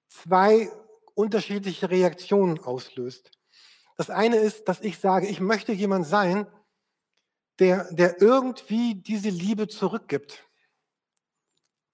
zwei 0.08 0.70
unterschiedliche 1.16 1.90
Reaktionen 1.90 2.60
auslöst. 2.60 3.32
Das 3.98 4.12
eine 4.12 4.38
ist, 4.38 4.68
dass 4.68 4.82
ich 4.82 5.00
sage, 5.00 5.28
ich 5.28 5.42
möchte 5.42 5.74
jemand 5.74 6.06
sein, 6.06 6.46
der, 7.58 7.92
der 7.92 8.22
irgendwie 8.22 8.94
diese 8.94 9.30
Liebe 9.30 9.68
zurückgibt. 9.68 10.46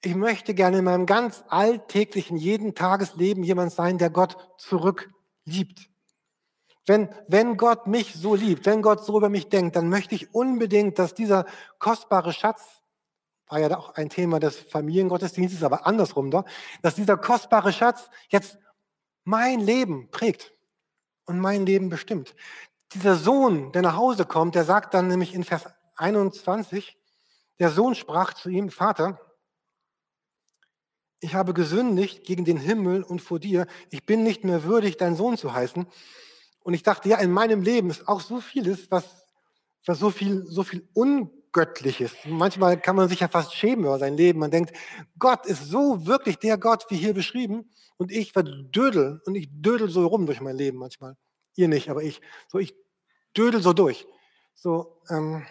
Ich 0.02 0.14
möchte 0.14 0.54
gerne 0.54 0.80
in 0.80 0.84
meinem 0.84 1.06
ganz 1.06 1.46
alltäglichen, 1.48 2.36
jeden 2.36 2.76
Tagesleben 2.76 3.44
jemand 3.44 3.72
sein, 3.72 3.98
der 3.98 4.10
Gott 4.10 4.36
zurückliebt. 4.58 5.90
Wenn, 6.86 7.10
wenn 7.28 7.56
Gott 7.58 7.88
mich 7.88 8.14
so 8.14 8.36
liebt, 8.36 8.66
wenn 8.66 8.82
Gott 8.82 9.06
so 9.06 9.18
über 9.18 9.30
mich 9.30 9.48
denkt, 9.48 9.76
dann 9.76 9.90
möchte 9.90 10.16
ich 10.16 10.34
unbedingt, 10.34 11.00
dass 11.00 11.14
dieser 11.14 11.46
kostbare 11.80 12.34
Schatz, 12.34 12.62
war 13.48 13.60
ja 13.60 13.78
auch 13.78 13.96
ein 13.96 14.10
Thema 14.10 14.40
des 14.40 14.58
Familiengottesdienstes, 14.58 15.64
aber 15.64 15.86
andersrum 15.86 16.32
doch, 16.32 16.46
dass 16.82 16.96
dieser 16.96 17.18
kostbare 17.18 17.72
Schatz 17.72 18.10
jetzt 18.30 18.58
mein 19.24 19.60
Leben 19.60 20.10
prägt 20.12 20.54
und 21.26 21.40
mein 21.40 21.66
Leben 21.66 21.90
bestimmt. 21.90 22.36
Dieser 22.94 23.16
Sohn, 23.16 23.72
der 23.72 23.82
nach 23.82 23.96
Hause 23.96 24.26
kommt, 24.26 24.56
der 24.56 24.66
sagt 24.66 24.94
dann 24.94 25.08
nämlich 25.08 25.34
in 25.34 25.44
Vers 25.44 25.66
21, 25.96 26.98
der 27.60 27.70
Sohn 27.70 27.96
sprach 27.96 28.34
zu 28.34 28.50
ihm, 28.50 28.70
Vater, 28.70 29.20
ich 31.20 31.36
habe 31.36 31.54
gesündigt 31.54 32.26
gegen 32.26 32.44
den 32.44 32.58
Himmel 32.58 33.04
und 33.04 33.22
vor 33.22 33.40
dir, 33.40 33.66
ich 33.90 34.06
bin 34.06 34.24
nicht 34.24 34.44
mehr 34.44 34.64
würdig, 34.64 34.98
dein 34.98 35.16
Sohn 35.16 35.38
zu 35.38 35.54
heißen. 35.54 35.88
Und 36.64 36.74
ich 36.74 36.84
dachte, 36.84 37.10
ja, 37.10 37.18
in 37.18 37.32
meinem 37.32 37.62
Leben 37.62 37.90
ist 37.90 38.08
auch 38.08 38.22
so 38.22 38.40
vieles, 38.40 38.90
was, 38.90 39.04
was 39.86 40.00
so 40.00 40.10
viel, 40.10 40.46
so 40.48 40.64
viel 40.64 40.88
Ungöttliches. 40.94 42.14
Manchmal 42.26 42.80
kann 42.80 42.96
man 42.96 43.10
sich 43.10 43.20
ja 43.20 43.28
fast 43.28 43.54
schämen 43.54 43.86
über 43.86 44.00
sein 44.00 44.16
Leben. 44.16 44.40
Man 44.40 44.52
denkt, 44.52 44.76
Gott 45.20 45.46
ist 45.46 45.66
so 45.66 46.06
wirklich 46.06 46.38
der 46.38 46.58
Gott, 46.58 46.86
wie 46.90 46.98
hier 46.98 47.14
beschrieben. 47.14 47.70
Und 47.98 48.12
ich 48.12 48.32
verdödel 48.32 49.22
und 49.26 49.36
ich 49.36 49.50
dödel 49.52 49.90
so 49.90 50.08
rum 50.08 50.26
durch 50.26 50.42
mein 50.42 50.58
Leben 50.58 50.78
manchmal. 50.78 51.16
Ihr 51.56 51.68
nicht, 51.68 51.90
aber 51.90 52.02
ich. 52.02 52.22
So, 52.48 52.58
ich 52.58 52.74
dödel 53.38 53.62
so 53.62 53.74
durch. 53.74 54.08
So, 54.56 55.02
ähm, 55.10 55.46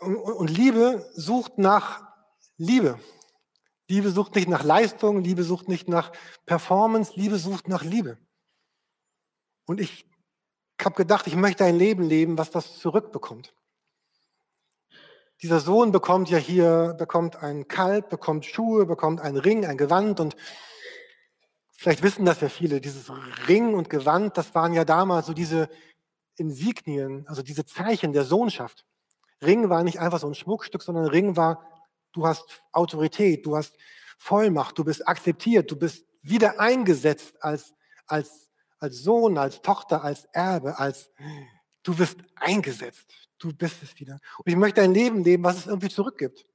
und, 0.00 0.16
und 0.16 0.48
Liebe 0.50 1.10
sucht 1.14 1.58
nach 1.58 2.02
Liebe. 2.56 2.98
Liebe 3.88 4.10
sucht 4.10 4.34
nicht 4.34 4.48
nach 4.48 4.64
Leistung, 4.64 5.22
Liebe 5.22 5.42
sucht 5.44 5.68
nicht 5.68 5.88
nach 5.88 6.12
Performance, 6.46 7.12
Liebe 7.14 7.38
sucht 7.38 7.68
nach 7.68 7.84
Liebe. 7.84 8.18
Und 9.68 9.82
ich 9.82 10.06
habe 10.82 10.94
gedacht, 10.94 11.26
ich 11.26 11.36
möchte 11.36 11.62
ein 11.64 11.76
Leben 11.76 12.02
leben, 12.02 12.38
was 12.38 12.50
das 12.50 12.78
zurückbekommt. 12.78 13.52
Dieser 15.42 15.60
Sohn 15.60 15.92
bekommt 15.92 16.30
ja 16.30 16.38
hier, 16.38 16.94
bekommt 16.98 17.36
ein 17.36 17.68
Kalb, 17.68 18.08
bekommt 18.08 18.46
Schuhe, 18.46 18.86
bekommt 18.86 19.20
einen 19.20 19.36
Ring, 19.36 19.66
ein 19.66 19.76
Gewand 19.76 20.20
und 20.20 20.36
vielleicht 21.76 22.02
wissen 22.02 22.24
das 22.24 22.40
ja 22.40 22.48
viele, 22.48 22.80
dieses 22.80 23.12
Ring 23.46 23.74
und 23.74 23.90
Gewand, 23.90 24.38
das 24.38 24.54
waren 24.54 24.72
ja 24.72 24.86
damals 24.86 25.26
so 25.26 25.34
diese 25.34 25.68
Insignien, 26.36 27.26
also 27.28 27.42
diese 27.42 27.66
Zeichen 27.66 28.14
der 28.14 28.24
Sohnschaft. 28.24 28.86
Ring 29.42 29.68
war 29.68 29.84
nicht 29.84 30.00
einfach 30.00 30.18
so 30.18 30.28
ein 30.28 30.34
Schmuckstück, 30.34 30.82
sondern 30.82 31.06
Ring 31.06 31.36
war, 31.36 31.62
du 32.12 32.26
hast 32.26 32.62
Autorität, 32.72 33.44
du 33.44 33.54
hast 33.54 33.76
Vollmacht, 34.16 34.78
du 34.78 34.84
bist 34.84 35.06
akzeptiert, 35.06 35.70
du 35.70 35.76
bist 35.76 36.06
wieder 36.22 36.58
eingesetzt 36.58 37.36
als, 37.40 37.74
als, 38.06 38.47
als 38.78 39.02
Sohn, 39.02 39.38
als 39.38 39.60
Tochter, 39.62 40.04
als 40.04 40.24
Erbe, 40.32 40.78
als 40.78 41.10
du 41.82 41.98
wirst 41.98 42.18
eingesetzt. 42.36 43.12
Du 43.38 43.52
bist 43.52 43.82
es 43.82 43.98
wieder. 43.98 44.18
Und 44.38 44.48
ich 44.48 44.56
möchte 44.56 44.82
ein 44.82 44.94
Leben 44.94 45.22
leben, 45.22 45.44
was 45.44 45.58
es 45.58 45.66
irgendwie 45.66 45.88
zurückgibt. 45.88 46.46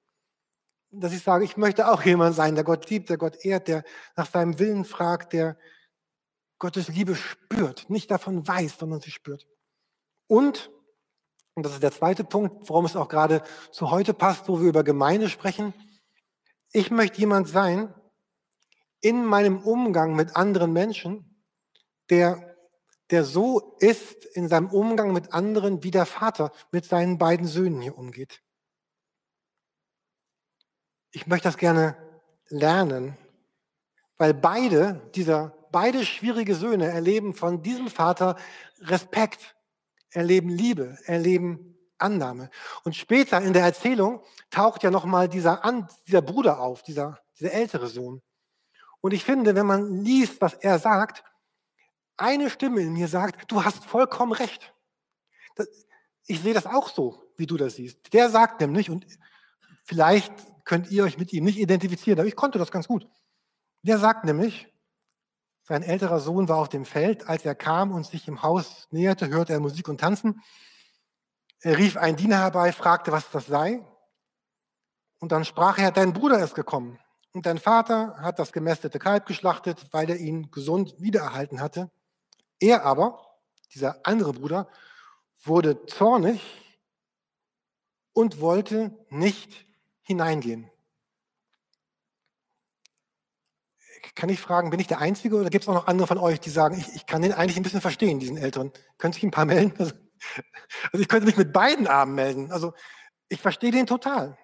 Dass 0.92 1.14
ich 1.14 1.24
sage, 1.24 1.44
ich 1.46 1.58
möchte 1.58 1.92
auch 1.92 2.04
jemand 2.04 2.36
sein, 2.36 2.56
der 2.56 2.64
Gott 2.64 2.90
liebt, 2.90 3.10
der 3.10 3.18
Gott 3.18 3.44
ehrt, 3.44 3.68
der 3.68 3.84
nach 4.16 4.30
seinem 4.30 4.60
Willen 4.60 4.86
fragt, 4.86 5.34
der 5.34 5.58
Gottes 6.60 6.88
Liebe 6.88 7.16
spürt, 7.16 7.90
nicht 7.90 8.12
davon 8.12 8.48
weiß, 8.48 8.78
sondern 8.78 9.02
sie 9.02 9.12
spürt. 9.12 9.48
Und, 10.28 10.72
und 11.56 11.66
das 11.66 11.74
ist 11.74 11.84
der 11.84 11.92
zweite 11.92 12.24
Punkt, 12.24 12.70
warum 12.70 12.86
es 12.86 12.96
auch 12.96 13.10
gerade 13.10 13.44
zu 13.72 13.92
heute 13.92 14.14
passt, 14.14 14.48
wo 14.48 14.62
wir 14.62 14.70
über 14.70 14.84
Gemeinde 14.84 15.30
sprechen, 15.30 15.74
ich 16.72 16.90
möchte 16.90 17.20
jemand 17.20 17.48
sein 17.48 17.94
in 19.02 19.26
meinem 19.26 19.60
Umgang 19.60 20.16
mit 20.16 20.36
anderen 20.36 20.74
Menschen, 20.74 21.33
der, 22.18 22.56
der 23.10 23.24
so 23.24 23.76
ist 23.80 24.26
in 24.26 24.48
seinem 24.48 24.68
Umgang 24.68 25.14
mit 25.14 25.34
anderen, 25.34 25.84
wie 25.84 25.92
der 25.92 26.06
Vater 26.06 26.52
mit 26.72 26.86
seinen 26.86 27.18
beiden 27.18 27.48
Söhnen 27.48 27.82
hier 27.82 27.98
umgeht. 27.98 28.42
Ich 31.12 31.28
möchte 31.28 31.48
das 31.48 31.58
gerne 31.58 31.98
lernen, 32.50 33.18
weil 34.18 34.34
beide 34.34 35.10
dieser 35.16 35.56
beide 35.74 36.06
schwierige 36.06 36.56
Söhne 36.56 36.86
erleben 36.86 37.34
von 37.34 37.62
diesem 37.62 37.90
Vater 37.90 38.38
Respekt, 38.80 39.56
erleben 40.12 40.50
Liebe, 40.50 40.98
erleben 41.06 41.76
Annahme. 41.98 42.50
Und 42.84 42.96
später 42.96 43.42
in 43.42 43.54
der 43.54 43.64
Erzählung 43.64 44.24
taucht 44.52 44.84
ja 44.84 44.92
nochmal 44.92 45.28
dieser, 45.28 45.62
dieser 46.08 46.22
Bruder 46.22 46.60
auf, 46.60 46.84
dieser, 46.84 47.20
dieser 47.40 47.52
ältere 47.52 47.88
Sohn. 47.88 48.22
Und 49.02 49.14
ich 49.14 49.26
finde, 49.26 49.56
wenn 49.56 49.66
man 49.66 50.04
liest, 50.04 50.40
was 50.40 50.54
er 50.54 50.80
sagt, 50.80 51.24
eine 52.18 52.50
Stimme 52.50 52.82
in 52.82 52.94
mir 52.94 53.08
sagt, 53.08 53.52
du 53.52 53.64
hast 53.64 53.86
vollkommen 53.86 54.34
recht. 54.34 54.74
Ich 56.26 56.42
sehe 56.42 56.54
das 56.54 56.66
auch 56.66 56.90
so, 56.90 57.22
wie 57.38 57.46
du 57.46 57.58
das 57.58 57.76
siehst. 57.76 58.14
Der 58.14 58.30
sagt 58.30 58.62
nämlich, 58.62 58.90
und 58.90 59.06
vielleicht 59.84 60.34
könnt 60.66 60.90
ihr 60.92 61.04
euch 61.04 61.18
mit 61.18 61.34
ihm 61.34 61.44
nicht 61.44 61.60
identifizieren, 61.60 62.20
aber 62.20 62.28
ich 62.28 62.36
konnte 62.36 62.60
das 62.60 62.72
ganz 62.72 62.88
gut. 62.88 63.08
Der 63.82 63.98
sagt 63.98 64.24
nämlich, 64.24 64.74
sein 65.64 65.84
älterer 65.84 66.20
Sohn 66.20 66.50
war 66.50 66.58
auf 66.58 66.70
dem 66.70 66.86
Feld. 66.86 67.28
Als 67.28 67.46
er 67.46 67.56
kam 67.56 67.92
und 67.92 68.06
sich 68.06 68.28
im 68.28 68.44
Haus 68.44 68.88
näherte, 68.92 69.30
hörte 69.30 69.54
er 69.54 69.60
Musik 69.60 69.88
und 69.88 70.00
Tanzen. 70.00 70.42
Er 71.62 71.78
rief 71.78 71.96
einen 71.96 72.18
Diener 72.18 72.40
herbei, 72.40 72.72
fragte, 72.74 73.12
was 73.12 73.30
das 73.32 73.46
sei. 73.46 73.82
Und 75.20 75.32
dann 75.32 75.46
sprach 75.46 75.78
er, 75.78 75.92
dein 75.92 76.12
Bruder 76.12 76.44
ist 76.44 76.56
gekommen. 76.56 77.00
Und 77.32 77.46
dein 77.46 77.58
Vater 77.58 78.18
hat 78.20 78.40
das 78.40 78.52
gemästete 78.52 79.00
Kalb 79.00 79.26
geschlachtet, 79.26 79.88
weil 79.92 80.10
er 80.10 80.18
ihn 80.18 80.52
gesund 80.52 80.96
wiedererhalten 81.00 81.62
hatte. 81.62 81.90
Er 82.64 82.86
aber, 82.86 83.20
dieser 83.74 84.06
andere 84.06 84.32
Bruder, 84.32 84.70
wurde 85.44 85.86
zornig 85.86 86.42
und 88.14 88.40
wollte 88.40 88.98
nicht 89.10 89.66
hineingehen. 90.02 90.72
kann 94.16 94.30
ich 94.30 94.40
fragen, 94.40 94.70
bin 94.70 94.80
ich 94.80 94.88
der 94.88 95.00
Einzige 95.00 95.36
oder 95.36 95.50
gibt 95.50 95.64
es 95.64 95.68
auch 95.68 95.74
noch 95.74 95.88
andere 95.88 96.08
von 96.08 96.18
euch, 96.18 96.40
die 96.40 96.50
sagen, 96.50 96.78
ich, 96.78 96.96
ich 96.96 97.06
kann 97.06 97.22
den 97.22 97.34
eigentlich 97.34 97.58
ein 97.58 97.64
bisschen 97.64 97.82
verstehen, 97.82 98.20
diesen 98.20 98.38
Älteren? 98.38 98.72
Können 98.98 99.12
sich 99.12 99.24
ein 99.24 99.32
paar 99.32 99.46
melden? 99.46 99.74
Also, 99.80 99.96
also 100.94 101.02
ich 101.02 101.10
könnte 101.10 101.26
mich 101.26 101.36
mit 101.36 101.52
beiden 101.52 101.86
Armen 101.86 102.16
melden. 102.16 102.52
Also 102.54 102.74
ich 103.28 103.42
verstehe 103.42 103.72
den 103.72 103.88
total. 103.88 104.38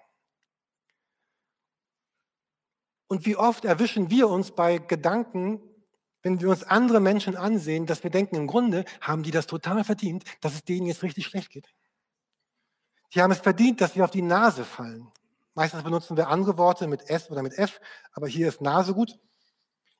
Und 3.08 3.24
wie 3.24 3.36
oft 3.36 3.64
erwischen 3.64 4.10
wir 4.10 4.28
uns 4.28 4.50
bei 4.50 4.76
Gedanken, 4.76 5.62
wenn 6.22 6.40
wir 6.40 6.50
uns 6.50 6.64
andere 6.64 7.00
Menschen 7.00 7.36
ansehen, 7.36 7.86
dass 7.86 8.02
wir 8.02 8.10
denken, 8.10 8.36
im 8.36 8.46
Grunde 8.46 8.84
haben 9.00 9.22
die 9.22 9.30
das 9.30 9.46
total 9.46 9.84
verdient, 9.84 10.24
dass 10.40 10.54
es 10.54 10.64
denen 10.64 10.86
jetzt 10.86 11.02
richtig 11.02 11.26
schlecht 11.26 11.50
geht. 11.50 11.68
Die 13.14 13.22
haben 13.22 13.32
es 13.32 13.40
verdient, 13.40 13.80
dass 13.80 13.94
sie 13.94 14.02
auf 14.02 14.10
die 14.10 14.22
Nase 14.22 14.64
fallen. 14.64 15.10
Meistens 15.54 15.82
benutzen 15.82 16.16
wir 16.16 16.28
andere 16.28 16.58
Worte 16.58 16.86
mit 16.86 17.08
S 17.10 17.30
oder 17.30 17.42
mit 17.42 17.58
F, 17.58 17.80
aber 18.12 18.28
hier 18.28 18.48
ist 18.48 18.60
Nase 18.60 18.94
gut. 18.94 19.18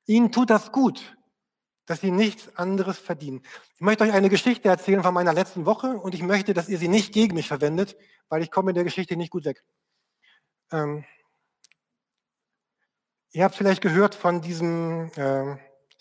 Ihnen 0.06 0.30
tut 0.30 0.50
das 0.50 0.72
gut, 0.72 1.16
dass 1.86 2.00
sie 2.00 2.10
nichts 2.10 2.56
anderes 2.56 2.98
verdienen. 2.98 3.42
Ich 3.74 3.80
möchte 3.80 4.04
euch 4.04 4.12
eine 4.12 4.28
Geschichte 4.28 4.68
erzählen 4.68 5.02
von 5.02 5.14
meiner 5.14 5.32
letzten 5.32 5.66
Woche 5.66 5.88
und 5.88 6.14
ich 6.14 6.22
möchte, 6.22 6.54
dass 6.54 6.68
ihr 6.68 6.78
sie 6.78 6.88
nicht 6.88 7.12
gegen 7.12 7.34
mich 7.34 7.48
verwendet, 7.48 7.96
weil 8.28 8.42
ich 8.42 8.50
komme 8.50 8.70
in 8.70 8.76
der 8.76 8.84
Geschichte 8.84 9.16
nicht 9.16 9.30
gut 9.30 9.44
weg. 9.44 9.64
Ähm, 10.70 11.04
ihr 13.32 13.44
habt 13.44 13.56
vielleicht 13.56 13.82
gehört 13.82 14.14
von 14.14 14.40
diesem, 14.40 15.10
äh, 15.16 15.52
es 15.52 15.58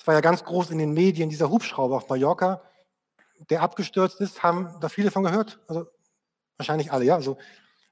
war 0.09 0.15
ja 0.15 0.21
ganz 0.21 0.43
groß 0.43 0.71
in 0.71 0.79
den 0.79 0.91
Medien, 0.91 1.29
dieser 1.29 1.51
Hubschrauber 1.51 1.97
auf 1.97 2.09
Mallorca, 2.09 2.63
der 3.51 3.61
abgestürzt 3.61 4.19
ist, 4.21 4.41
haben 4.41 4.75
da 4.81 4.89
viele 4.89 5.11
von 5.11 5.23
gehört? 5.23 5.59
Also 5.67 5.85
wahrscheinlich 6.57 6.91
alle, 6.91 7.05
ja. 7.05 7.13
Also 7.13 7.37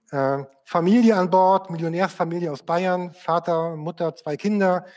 äh, 0.09 0.43
Familie 0.63 1.15
an 1.15 1.29
Bord, 1.29 1.69
Millionärsfamilie 1.69 2.51
aus 2.51 2.63
Bayern, 2.63 3.13
Vater, 3.13 3.75
Mutter, 3.75 4.15
zwei 4.15 4.35
Kinder, 4.35 4.87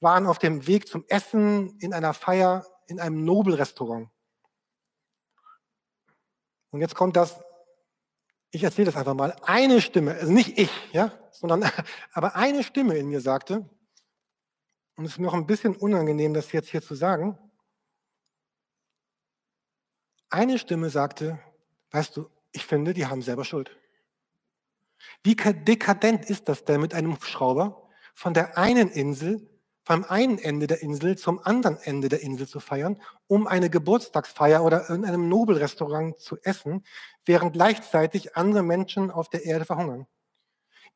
waren 0.00 0.26
auf 0.26 0.40
dem 0.40 0.66
Weg 0.66 0.88
zum 0.88 1.04
Essen 1.06 1.78
in 1.78 1.94
einer 1.94 2.12
Feier 2.12 2.66
in 2.88 2.98
einem 2.98 3.24
Nobelrestaurant. 3.24 4.08
Und 6.70 6.80
jetzt 6.80 6.96
kommt 6.96 7.14
das, 7.14 7.40
ich 8.50 8.64
erzähle 8.64 8.86
das 8.86 8.96
einfach 8.96 9.14
mal, 9.14 9.36
eine 9.44 9.80
Stimme, 9.80 10.14
also 10.14 10.32
nicht 10.32 10.58
ich, 10.58 10.72
ja, 10.90 11.12
sondern 11.30 11.70
aber 12.12 12.34
eine 12.34 12.64
Stimme 12.64 12.96
in 12.96 13.06
mir 13.06 13.20
sagte, 13.20 13.64
und 14.96 15.04
es 15.04 15.12
ist 15.12 15.18
mir 15.18 15.28
auch 15.28 15.34
ein 15.34 15.46
bisschen 15.46 15.76
unangenehm, 15.76 16.34
das 16.34 16.52
jetzt 16.52 16.70
hier 16.70 16.82
zu 16.82 16.94
sagen, 16.94 17.38
eine 20.30 20.58
Stimme 20.58 20.90
sagte, 20.90 21.38
weißt 21.90 22.16
du, 22.16 22.28
ich 22.52 22.66
finde, 22.66 22.94
die 22.94 23.06
haben 23.06 23.22
selber 23.22 23.44
Schuld. 23.44 23.76
Wie 25.22 25.36
dekadent 25.36 26.28
ist 26.28 26.48
das 26.48 26.64
denn 26.64 26.80
mit 26.80 26.94
einem 26.94 27.12
Hubschrauber 27.12 27.88
von 28.14 28.34
der 28.34 28.56
einen 28.56 28.90
Insel 28.90 29.48
vom 29.84 30.04
einen 30.04 30.38
Ende 30.38 30.66
der 30.66 30.82
Insel 30.82 31.16
zum 31.18 31.38
anderen 31.44 31.76
Ende 31.76 32.08
der 32.08 32.22
Insel 32.22 32.48
zu 32.48 32.58
feiern, 32.58 33.00
um 33.26 33.46
eine 33.46 33.68
Geburtstagsfeier 33.68 34.64
oder 34.64 34.88
in 34.88 35.04
einem 35.04 35.28
Nobelrestaurant 35.28 36.18
zu 36.18 36.38
essen, 36.42 36.84
während 37.26 37.52
gleichzeitig 37.52 38.34
andere 38.34 38.62
Menschen 38.62 39.10
auf 39.10 39.28
der 39.28 39.44
Erde 39.44 39.66
verhungern. 39.66 40.06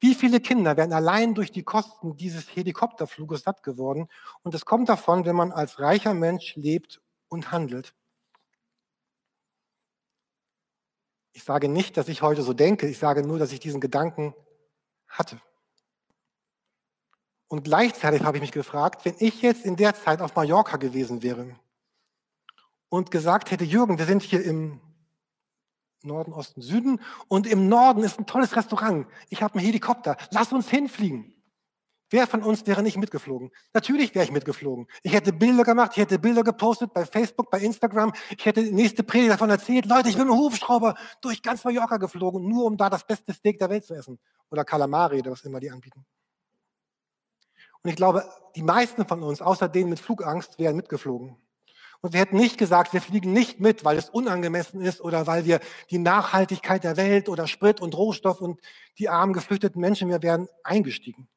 Wie 0.00 0.14
viele 0.14 0.40
Kinder 0.40 0.76
werden 0.76 0.93
allein 0.93 1.35
durch 1.35 1.50
die 1.50 1.64
Kosten 1.64 2.17
dieses 2.17 2.55
Helikopterfluges 2.55 3.43
satt 3.43 3.62
geworden? 3.62 4.09
Und 4.43 4.55
es 4.55 4.64
kommt 4.64 4.88
davon, 4.88 5.25
wenn 5.25 5.35
man 5.35 5.50
als 5.50 5.81
reicher 5.81 6.14
Mensch 6.14 6.55
lebt 6.55 7.00
und 7.28 7.50
handelt. 7.50 7.95
Ich 11.33 11.43
sage 11.43 11.69
nicht, 11.69 11.97
dass 11.97 12.09
ich 12.09 12.23
heute 12.23 12.43
so 12.43 12.52
denke, 12.52 12.88
ich 12.88 12.99
sage 12.99 13.26
nur, 13.26 13.38
dass 13.38 13.52
ich 13.52 13.61
diesen 13.61 13.81
Gedanken 13.81 14.35
hatte. 15.09 15.40
Und 17.49 17.64
gleichzeitig 17.64 18.23
habe 18.23 18.37
ich 18.37 18.43
mich 18.43 18.52
gefragt, 18.52 19.05
wenn 19.05 19.14
ich 19.19 19.40
jetzt 19.43 19.64
in 19.64 19.76
der 19.76 19.95
Zeit 19.95 20.21
auf 20.21 20.37
Mallorca 20.37 20.76
gewesen 20.76 21.23
wäre 21.23 21.59
und 22.88 23.11
gesagt 23.11 23.50
hätte, 23.50 23.64
Jürgen, 23.64 23.99
wir 23.99 24.07
sind 24.07 24.23
hier 24.23 24.45
im 24.45 24.81
Norden, 26.02 26.33
Osten, 26.33 26.61
Süden 26.61 27.00
und 27.28 27.47
im 27.47 27.69
Norden 27.69 28.04
ist 28.04 28.19
ein 28.19 28.26
tolles 28.26 28.54
Restaurant. 28.56 29.06
Ich 29.30 29.43
habe 29.43 29.54
einen 29.54 29.65
Helikopter. 29.65 30.17
Lass 30.30 30.52
uns 30.52 30.69
hinfliegen. 30.69 31.34
Wer 32.11 32.26
von 32.26 32.43
uns 32.43 32.67
wäre 32.67 32.82
nicht 32.82 32.97
mitgeflogen? 32.97 33.50
Natürlich 33.75 34.15
wäre 34.15 34.25
ich 34.25 34.32
mitgeflogen. 34.32 34.87
Ich 35.02 35.13
hätte 35.13 35.32
Bilder 35.32 35.65
gemacht, 35.65 35.93
ich 35.93 35.99
hätte 35.99 36.19
Bilder 36.19 36.43
gepostet 36.43 36.95
bei 36.95 37.04
Facebook, 37.04 37.50
bei 37.50 37.61
Instagram. 37.61 38.13
Ich 38.37 38.47
hätte 38.47 38.65
die 38.65 38.73
nächste 38.73 39.02
Predigt 39.02 39.32
davon 39.32 39.50
erzählt. 39.50 39.84
Leute, 39.84 40.08
ich 40.08 40.17
bin 40.17 40.26
mit 40.26 40.37
Hubschrauber 40.37 40.95
durch 41.21 41.43
ganz 41.43 41.65
Mallorca 41.65 41.99
geflogen, 41.99 42.49
nur 42.49 42.65
um 42.65 42.78
da 42.78 42.89
das 42.89 43.06
beste 43.06 43.34
Steak 43.34 43.58
der 43.58 43.69
Welt 43.69 43.84
zu 43.84 43.95
essen. 43.95 44.19
Oder 44.50 44.65
Kalamari 44.65 45.19
oder 45.19 45.32
was 45.32 45.45
immer 45.45 45.61
die 45.61 45.71
anbieten. 45.71 46.06
Und 47.82 47.91
ich 47.91 47.97
glaube, 47.97 48.25
die 48.56 48.63
meisten 48.63 49.06
von 49.06 49.23
uns, 49.23 49.43
außer 49.43 49.69
denen 49.69 49.91
mit 49.91 50.00
Flugangst, 50.00 50.58
wären 50.58 50.76
mitgeflogen. 50.76 51.37
Und 52.00 52.13
wir 52.13 52.21
hätten 52.21 52.37
nicht 52.37 52.58
gesagt, 52.58 52.93
wir 52.93 53.00
fliegen 53.00 53.32
nicht 53.32 53.58
mit, 53.58 53.84
weil 53.84 53.99
es 53.99 54.08
unangemessen 54.08 54.80
ist 54.80 55.00
oder 55.00 55.26
weil 55.26 55.45
wir 55.45 55.61
die 55.91 55.99
Nachhaltigkeit 55.99 56.84
der 56.84 56.97
Welt 56.97 57.28
oder 57.28 57.49
Sprit 57.49 57.80
und 57.80 57.97
Rohstoff 57.97 58.41
und 58.41 58.61
die 58.99 59.08
armen 59.08 59.32
geflüchteten 59.32 59.80
Menschen, 59.80 60.08
wir 60.08 60.23
wären 60.23 60.49
eingestiegen. 60.63 61.28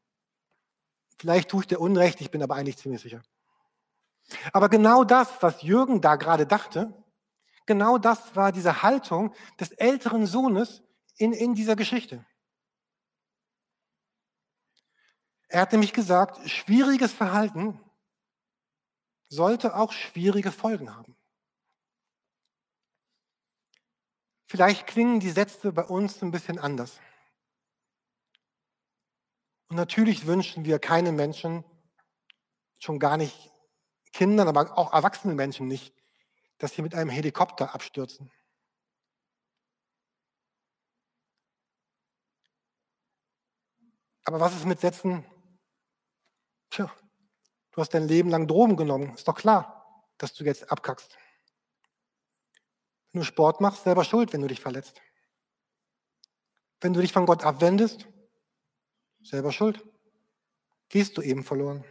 Vielleicht 1.17 1.50
tue 1.50 1.62
ich 1.62 1.67
dir 1.67 1.80
Unrecht, 1.80 2.21
ich 2.21 2.30
bin 2.30 2.43
aber 2.43 2.56
eigentlich 2.56 2.78
ziemlich 2.78 3.02
sicher. 3.02 3.24
Aber 4.54 4.69
genau 4.69 5.04
das, 5.04 5.41
was 5.41 5.63
Jürgen 5.63 6.00
da 6.00 6.15
gerade 6.15 6.45
dachte, 6.45 6.93
genau 7.65 7.97
das 7.97 8.36
war 8.36 8.52
diese 8.52 8.84
Haltung 8.84 9.34
des 9.60 9.71
älteren 9.71 10.28
Sohnes 10.28 10.84
in, 11.17 11.34
in 11.34 11.56
dieser 11.56 11.76
Geschichte. 11.76 12.24
Er 15.47 15.62
hat 15.62 15.71
nämlich 15.71 15.91
gesagt, 15.91 16.50
schwieriges 16.50 17.12
Verhalten 17.12 17.80
sollte 19.32 19.76
auch 19.76 19.94
schwierige 19.94 20.52
Folgen 20.52 20.94
haben. 20.94 21.15
Vielleicht 24.46 24.86
klingen 24.86 25.22
die 25.22 25.30
Sätze 25.30 25.72
bei 25.72 25.86
uns 25.86 26.22
ein 26.22 26.32
bisschen 26.32 26.60
anders. 26.60 27.00
Und 29.70 29.78
natürlich 29.78 30.28
wünschen 30.28 30.65
wir 30.65 30.80
keine 30.80 31.13
Menschen, 31.13 31.63
schon 32.78 33.00
gar 33.00 33.15
nicht 33.15 33.50
Kindern, 34.12 34.50
aber 34.50 34.78
auch 34.78 34.91
erwachsenen 34.91 35.38
Menschen 35.38 35.67
nicht, 35.67 35.96
dass 36.58 36.76
sie 36.76 36.82
mit 36.82 36.94
einem 36.94 37.10
Helikopter 37.10 37.74
abstürzen. 37.74 38.30
Aber 44.26 44.41
was 44.41 44.56
ist 44.56 44.65
mit 44.65 44.82
Sätzen, 44.82 45.26
Tja, 46.72 46.89
du 47.71 47.81
hast 47.81 47.93
dein 47.93 48.07
Leben 48.07 48.29
lang 48.29 48.47
Drogen 48.47 48.75
genommen. 48.75 49.13
Ist 49.13 49.27
doch 49.27 49.36
klar, 49.36 50.03
dass 50.17 50.34
du 50.34 50.43
jetzt 50.43 50.71
abkackst. 50.71 51.17
Wenn 53.12 53.21
du 53.21 53.25
Sport 53.25 53.60
machst, 53.62 53.84
selber 53.84 54.03
schuld, 54.03 54.34
wenn 54.34 54.41
du 54.41 54.47
dich 54.47 54.62
verletzt. 54.62 55.01
Wenn 56.79 56.93
du 56.93 57.01
dich 57.01 57.13
von 57.13 57.25
Gott 57.25 57.43
abwendest, 57.43 58.07
selber 59.21 59.51
schuld. 59.51 59.84
Gehst 60.89 61.17
du 61.17 61.21
eben 61.21 61.43
verloren. 61.43 61.84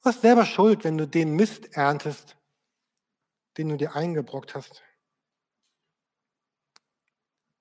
Du 0.00 0.04
hast 0.06 0.22
selber 0.22 0.46
schuld, 0.46 0.84
wenn 0.84 0.96
du 0.96 1.06
den 1.06 1.36
Mist 1.36 1.76
erntest, 1.76 2.36
den 3.58 3.68
du 3.68 3.76
dir 3.76 3.94
eingebrockt 3.94 4.54
hast. 4.54 4.82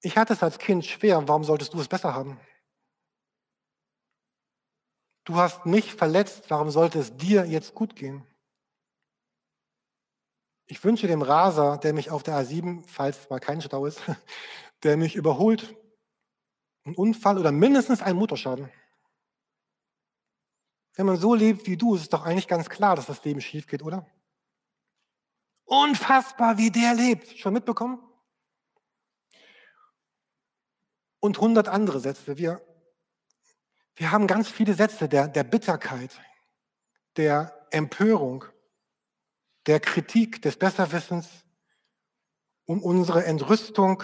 Ich 0.01 0.17
hatte 0.17 0.33
es 0.33 0.43
als 0.43 0.57
Kind 0.59 0.85
schwer, 0.85 1.27
warum 1.27 1.43
solltest 1.43 1.73
du 1.73 1.81
es 1.81 1.89
besser 1.89 2.13
haben? 2.13 2.39
Du 5.29 5.35
hast 5.35 5.67
mich 5.67 5.93
verletzt, 5.93 6.45
warum 6.49 6.71
sollte 6.71 6.97
es 6.97 7.15
dir 7.15 7.45
jetzt 7.45 7.75
gut 7.75 7.95
gehen? 7.95 8.25
Ich 10.65 10.83
wünsche 10.83 11.05
dem 11.05 11.21
Raser, 11.21 11.77
der 11.77 11.93
mich 11.93 12.09
auf 12.09 12.23
der 12.23 12.33
A7, 12.33 12.83
falls 12.87 13.29
mal 13.29 13.39
kein 13.39 13.61
Stau 13.61 13.85
ist, 13.85 14.01
der 14.83 14.97
mich 14.97 15.15
überholt, 15.15 15.77
einen 16.83 16.95
Unfall 16.95 17.37
oder 17.37 17.51
mindestens 17.51 18.01
einen 18.01 18.17
Motorschaden. 18.17 18.71
Wenn 20.95 21.05
man 21.05 21.17
so 21.17 21.35
lebt 21.35 21.67
wie 21.67 21.77
du, 21.77 21.93
ist 21.93 22.01
es 22.01 22.09
doch 22.09 22.25
eigentlich 22.25 22.47
ganz 22.47 22.67
klar, 22.67 22.95
dass 22.95 23.05
das 23.05 23.23
Leben 23.23 23.39
schief 23.39 23.67
geht, 23.67 23.83
oder? 23.83 24.09
Unfassbar, 25.65 26.57
wie 26.57 26.71
der 26.71 26.95
lebt. 26.95 27.37
Schon 27.37 27.53
mitbekommen? 27.53 28.01
Und 31.19 31.39
hundert 31.39 31.67
andere 31.67 31.99
Sätze. 31.99 32.39
Wir 32.39 32.67
wir 33.99 34.11
haben 34.11 34.27
ganz 34.27 34.47
viele 34.47 34.73
Sätze 34.73 35.09
der, 35.09 35.27
der 35.27 35.43
Bitterkeit, 35.43 36.17
der 37.17 37.67
Empörung, 37.69 38.45
der 39.67 39.81
Kritik, 39.81 40.41
des 40.41 40.55
Besserwissens, 40.55 41.27
um 42.65 42.81
unsere 42.81 43.25
Entrüstung 43.25 44.01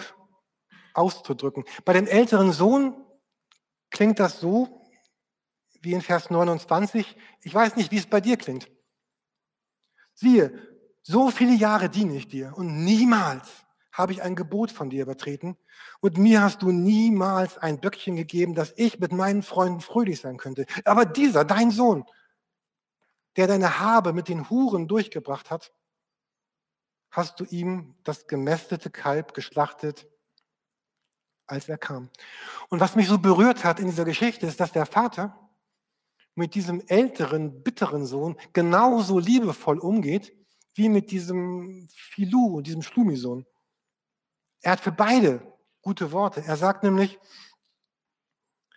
auszudrücken. 0.92 1.64
Bei 1.86 1.94
dem 1.94 2.06
älteren 2.06 2.52
Sohn 2.52 2.94
klingt 3.90 4.20
das 4.20 4.38
so 4.38 4.82
wie 5.80 5.94
in 5.94 6.02
Vers 6.02 6.28
29. 6.28 7.16
Ich 7.42 7.54
weiß 7.54 7.76
nicht, 7.76 7.90
wie 7.90 7.98
es 7.98 8.06
bei 8.06 8.20
dir 8.20 8.36
klingt. 8.36 8.68
Siehe, 10.12 10.76
so 11.02 11.30
viele 11.30 11.54
Jahre 11.54 11.88
diene 11.88 12.16
ich 12.16 12.28
dir 12.28 12.52
und 12.54 12.84
niemals 12.84 13.65
habe 13.96 14.12
ich 14.12 14.22
ein 14.22 14.36
Gebot 14.36 14.70
von 14.70 14.90
dir 14.90 15.02
übertreten 15.02 15.56
und 16.00 16.18
mir 16.18 16.42
hast 16.42 16.60
du 16.60 16.70
niemals 16.70 17.56
ein 17.56 17.80
Böckchen 17.80 18.16
gegeben, 18.16 18.54
dass 18.54 18.74
ich 18.76 18.98
mit 19.00 19.12
meinen 19.12 19.42
Freunden 19.42 19.80
fröhlich 19.80 20.20
sein 20.20 20.36
könnte. 20.36 20.66
Aber 20.84 21.06
dieser, 21.06 21.44
dein 21.46 21.70
Sohn, 21.70 22.04
der 23.36 23.46
deine 23.46 23.80
Habe 23.80 24.12
mit 24.12 24.28
den 24.28 24.50
Huren 24.50 24.86
durchgebracht 24.86 25.50
hat, 25.50 25.72
hast 27.10 27.40
du 27.40 27.44
ihm 27.44 27.94
das 28.04 28.26
gemästete 28.26 28.90
Kalb 28.90 29.32
geschlachtet, 29.32 30.06
als 31.46 31.68
er 31.68 31.78
kam. 31.78 32.10
Und 32.68 32.80
was 32.80 32.96
mich 32.96 33.08
so 33.08 33.18
berührt 33.18 33.64
hat 33.64 33.80
in 33.80 33.86
dieser 33.86 34.04
Geschichte, 34.04 34.46
ist, 34.46 34.60
dass 34.60 34.72
der 34.72 34.84
Vater 34.84 35.38
mit 36.34 36.54
diesem 36.54 36.82
älteren, 36.86 37.62
bitteren 37.62 38.04
Sohn 38.04 38.36
genauso 38.52 39.18
liebevoll 39.18 39.78
umgeht, 39.78 40.36
wie 40.74 40.90
mit 40.90 41.10
diesem 41.10 41.88
Filou 41.94 42.58
und 42.58 42.66
diesem 42.66 42.82
Schlumi-Sohn. 42.82 43.46
Er 44.60 44.72
hat 44.72 44.80
für 44.80 44.92
beide 44.92 45.40
gute 45.82 46.12
Worte. 46.12 46.42
Er 46.42 46.56
sagt 46.56 46.82
nämlich, 46.82 47.18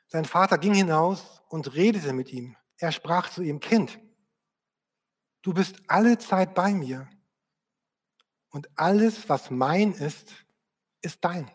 sein 0.07 0.25
Vater 0.25 0.57
ging 0.57 0.73
hinaus 0.73 1.41
und 1.49 1.73
redete 1.73 2.13
mit 2.13 2.31
ihm. 2.31 2.55
Er 2.77 2.91
sprach 2.91 3.29
zu 3.29 3.41
ihm, 3.41 3.59
Kind, 3.59 3.99
du 5.41 5.53
bist 5.53 5.75
alle 5.87 6.17
Zeit 6.17 6.53
bei 6.53 6.73
mir 6.73 7.09
und 8.49 8.69
alles, 8.77 9.29
was 9.29 9.49
mein 9.49 9.93
ist, 9.93 10.33
ist 11.01 11.23
dein. 11.23 11.51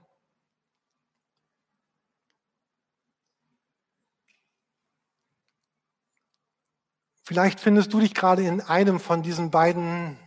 Vielleicht 7.27 7.59
findest 7.59 7.93
du 7.93 8.01
dich 8.01 8.15
gerade 8.15 8.47
in 8.47 8.61
einem 8.61 9.01
von 9.01 9.23
diesen 9.23 9.51
beiden 9.51 10.19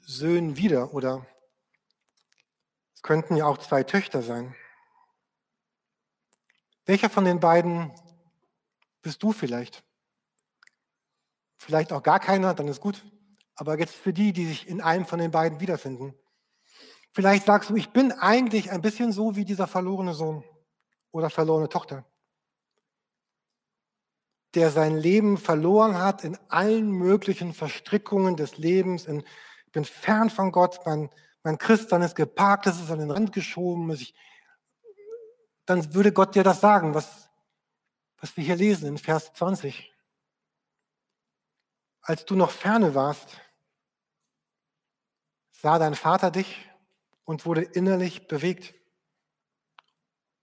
Söhnen 0.00 0.56
wieder 0.56 0.92
oder 0.92 1.24
könnten 3.02 3.36
ja 3.36 3.46
auch 3.46 3.58
zwei 3.58 3.82
Töchter 3.82 4.22
sein. 4.22 4.54
Welcher 6.86 7.10
von 7.10 7.24
den 7.24 7.40
beiden 7.40 7.92
bist 9.02 9.22
du 9.22 9.32
vielleicht? 9.32 9.84
Vielleicht 11.56 11.92
auch 11.92 12.02
gar 12.02 12.20
keiner, 12.20 12.54
dann 12.54 12.68
ist 12.68 12.80
gut. 12.80 13.04
Aber 13.54 13.78
jetzt 13.78 13.94
für 13.94 14.12
die, 14.12 14.32
die 14.32 14.46
sich 14.46 14.66
in 14.68 14.80
einem 14.80 15.04
von 15.04 15.18
den 15.18 15.30
beiden 15.30 15.60
wiederfinden. 15.60 16.14
Vielleicht 17.12 17.46
sagst 17.46 17.70
du, 17.70 17.76
ich 17.76 17.90
bin 17.90 18.12
eigentlich 18.12 18.70
ein 18.70 18.82
bisschen 18.82 19.12
so 19.12 19.36
wie 19.36 19.44
dieser 19.44 19.66
verlorene 19.66 20.14
Sohn 20.14 20.44
oder 21.10 21.28
verlorene 21.28 21.68
Tochter 21.68 22.06
der 24.54 24.70
sein 24.70 24.96
Leben 24.96 25.38
verloren 25.38 25.98
hat 25.98 26.24
in 26.24 26.36
allen 26.48 26.90
möglichen 26.90 27.52
Verstrickungen 27.52 28.36
des 28.36 28.58
Lebens. 28.58 29.06
Ich 29.06 29.72
bin 29.72 29.84
fern 29.84 30.30
von 30.30 30.50
Gott, 30.50 30.80
mein, 30.84 31.10
mein 31.42 31.58
Christsein 31.58 32.02
ist 32.02 32.14
geparkt, 32.14 32.66
es 32.66 32.80
ist 32.80 32.90
an 32.90 32.98
den 32.98 33.10
Rand 33.10 33.32
geschoben. 33.32 33.90
Ich, 33.92 34.14
dann 35.64 35.94
würde 35.94 36.12
Gott 36.12 36.34
dir 36.34 36.42
das 36.42 36.60
sagen, 36.60 36.94
was, 36.94 37.30
was 38.18 38.36
wir 38.36 38.44
hier 38.44 38.56
lesen 38.56 38.88
in 38.88 38.98
Vers 38.98 39.32
20. 39.34 39.92
Als 42.02 42.24
du 42.24 42.34
noch 42.34 42.50
ferne 42.50 42.94
warst, 42.94 43.40
sah 45.52 45.78
dein 45.78 45.94
Vater 45.94 46.30
dich 46.30 46.68
und 47.24 47.46
wurde 47.46 47.62
innerlich 47.62 48.26
bewegt. 48.28 48.74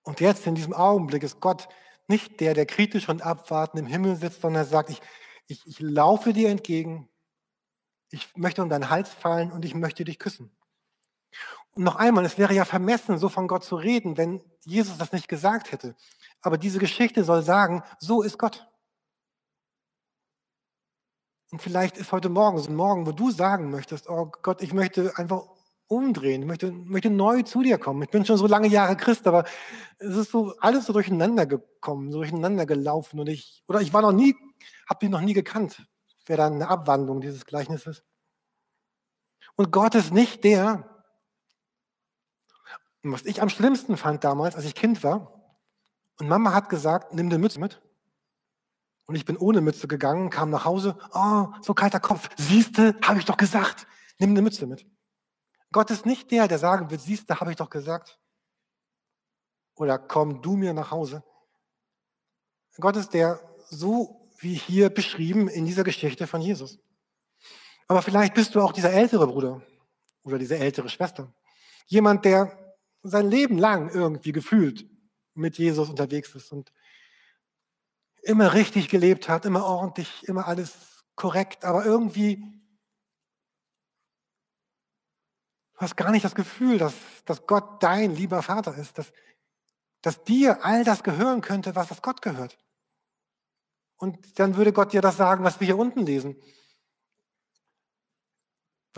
Und 0.04 0.20
jetzt 0.20 0.48
in 0.48 0.56
diesem 0.56 0.74
Augenblick 0.74 1.24
ist 1.24 1.40
Gott 1.42 1.68
nicht 2.08 2.40
der, 2.40 2.54
der 2.54 2.66
kritisch 2.66 3.10
und 3.10 3.22
abwartend 3.22 3.82
im 3.82 3.88
Himmel 3.88 4.16
sitzt, 4.16 4.42
sondern 4.42 4.66
sagt, 4.66 4.90
ich, 4.90 5.02
ich, 5.48 5.68
ich 5.68 5.80
laufe 5.80 6.34
dir 6.34 6.50
entgegen, 6.50 7.10
ich 8.10 8.36
möchte 8.38 8.64
um 8.64 8.70
deinen 8.70 8.90
Hals 8.90 9.10
fallen 9.10 9.52
und 9.52 9.66
ich 9.66 9.76
möchte 9.76 10.06
dich 10.06 10.18
küssen. 10.18 10.56
Noch 11.78 11.96
einmal, 11.96 12.26
es 12.26 12.38
wäre 12.38 12.54
ja 12.54 12.66
vermessen, 12.66 13.18
so 13.20 13.30
von 13.30 13.48
Gott 13.48 13.64
zu 13.64 13.76
reden, 13.76 14.18
wenn 14.18 14.42
Jesus 14.66 14.98
das 14.98 15.12
nicht 15.12 15.28
gesagt 15.28 15.72
hätte. 15.72 15.96
Aber 16.42 16.58
diese 16.58 16.80
Geschichte 16.80 17.24
soll 17.24 17.44
sagen, 17.44 17.84
so 18.00 18.24
ist 18.24 18.40
Gott. 18.40 18.68
Und 21.52 21.62
vielleicht 21.62 21.98
ist 21.98 22.12
heute 22.12 22.30
Morgen 22.30 22.58
so 22.58 22.70
ein 22.70 22.76
Morgen, 22.76 23.06
wo 23.06 23.12
du 23.12 23.32
sagen 23.32 23.70
möchtest, 23.70 24.10
oh 24.10 24.32
Gott, 24.42 24.62
ich 24.62 24.74
möchte 24.74 25.18
einfach 25.18 25.44
umdrehen, 25.88 26.42
ich 26.42 26.48
möchte, 26.48 26.72
möchte 26.72 27.10
neu 27.10 27.44
zu 27.44 27.62
dir 27.62 27.78
kommen. 27.78 28.02
Ich 28.02 28.10
bin 28.10 28.26
schon 28.26 28.38
so 28.38 28.48
lange 28.48 28.68
Jahre 28.68 28.98
Christ, 28.98 29.26
aber 29.28 29.46
es 30.00 30.16
ist 30.16 30.32
so 30.32 30.56
alles 30.60 30.86
so 30.86 30.94
durcheinander 30.94 31.46
gekommen, 31.46 32.12
so 32.12 32.18
durcheinander 32.18 32.66
gelaufen 32.66 33.20
und 33.20 33.28
ich, 33.28 33.64
oder 33.68 33.82
ich 33.82 33.94
war 33.94 34.02
noch 34.02 34.12
nie, 34.12 34.36
habe 34.90 35.00
dich 35.00 35.10
noch 35.10 35.22
nie 35.22 35.34
gekannt. 35.34 35.88
Wäre 36.26 36.38
dann 36.38 36.54
eine 36.56 36.68
Abwandlung 36.68 37.22
dieses 37.22 37.46
Gleichnisses. 37.46 38.04
Und 39.56 39.72
Gott 39.72 39.96
ist 39.96 40.12
nicht 40.12 40.44
der, 40.44 40.97
was 43.04 43.26
ich 43.26 43.42
am 43.42 43.50
schlimmsten 43.50 43.98
fand 43.98 44.24
damals, 44.24 44.56
als 44.56 44.66
ich 44.66 44.76
Kind 44.76 45.04
war, 45.04 45.38
und 46.20 46.28
Mama 46.28 46.54
hat 46.54 46.70
gesagt, 46.70 47.14
nimm 47.14 47.30
die 47.30 47.38
Mütze 47.38 47.60
mit. 47.60 47.82
Und 49.06 49.16
ich 49.16 49.26
bin 49.26 49.38
ohne 49.38 49.62
Mütze 49.62 49.88
gegangen, 49.88 50.30
kam 50.30 50.50
nach 50.50 50.66
Hause, 50.66 50.98
oh, 51.14 51.48
so 51.62 51.74
kalter 51.74 52.00
Kopf, 52.00 52.30
siehste, 52.38 52.96
habe 53.02 53.20
ich 53.20 53.26
doch 53.26 53.38
gesagt, 53.38 53.88
nimm 54.20 54.32
eine 54.32 54.42
Mütze 54.42 54.66
mit. 54.66 54.86
Gott 55.72 55.92
ist 55.92 56.06
nicht 56.06 56.32
der, 56.32 56.48
der 56.48 56.58
sagen 56.58 56.90
wird, 56.90 57.02
siehst 57.02 57.30
du, 57.30 57.40
habe 57.40 57.52
ich 57.52 57.58
doch 57.58 57.70
gesagt. 57.70 58.20
Oder 59.76 60.00
komm 60.00 60.42
du 60.42 60.58
mir 60.58 60.74
nach 60.74 60.92
Hause. 60.92 61.24
Gott 62.80 62.96
ist 62.96 63.14
der, 63.14 63.40
so 63.70 64.28
wie 64.40 64.56
hier 64.56 64.90
beschrieben 64.90 65.48
in 65.48 65.66
dieser 65.66 65.84
Geschichte 65.84 66.28
von 66.28 66.42
Jesus. 66.42 66.80
Aber 67.88 68.02
vielleicht 68.02 68.34
bist 68.34 68.56
du 68.56 68.62
auch 68.62 68.74
dieser 68.74 68.92
ältere 68.92 69.28
Bruder 69.28 69.62
oder 70.24 70.38
diese 70.38 70.58
ältere 70.58 70.90
Schwester. 70.90 71.34
Jemand, 71.86 72.26
der 72.26 72.67
sein 73.10 73.30
Leben 73.30 73.58
lang 73.58 73.90
irgendwie 73.90 74.32
gefühlt 74.32 74.86
mit 75.34 75.58
Jesus 75.58 75.90
unterwegs 75.90 76.34
ist 76.36 76.52
und 76.52 76.72
immer 78.22 78.54
richtig 78.54 78.90
gelebt 78.90 79.30
hat, 79.30 79.46
immer 79.46 79.66
ordentlich, 79.66 80.28
immer 80.28 80.48
alles 80.48 81.06
korrekt, 81.16 81.64
aber 81.66 81.86
irgendwie 81.86 82.58
Du 85.78 85.82
hast 85.82 85.96
gar 85.96 86.10
nicht 86.10 86.26
das 86.26 86.34
Gefühl, 86.34 86.80
dass, 86.80 86.96
dass 87.26 87.46
Gott 87.46 87.84
dein 87.84 88.16
lieber 88.16 88.42
Vater 88.42 88.76
ist, 88.76 88.98
dass, 88.98 89.14
dass 90.02 90.24
dir 90.24 90.66
all 90.66 90.84
das 90.84 91.04
gehören 91.04 91.42
könnte, 91.42 91.76
was 91.76 91.90
das 91.90 92.02
Gott 92.02 92.24
gehört. 92.24 92.58
Und 93.98 94.40
dann 94.40 94.56
würde 94.58 94.74
Gott 94.74 94.92
dir 94.92 95.02
das 95.02 95.18
sagen, 95.18 95.44
was 95.44 95.60
wir 95.60 95.66
hier 95.66 95.78
unten 95.78 96.04
lesen. 96.04 96.36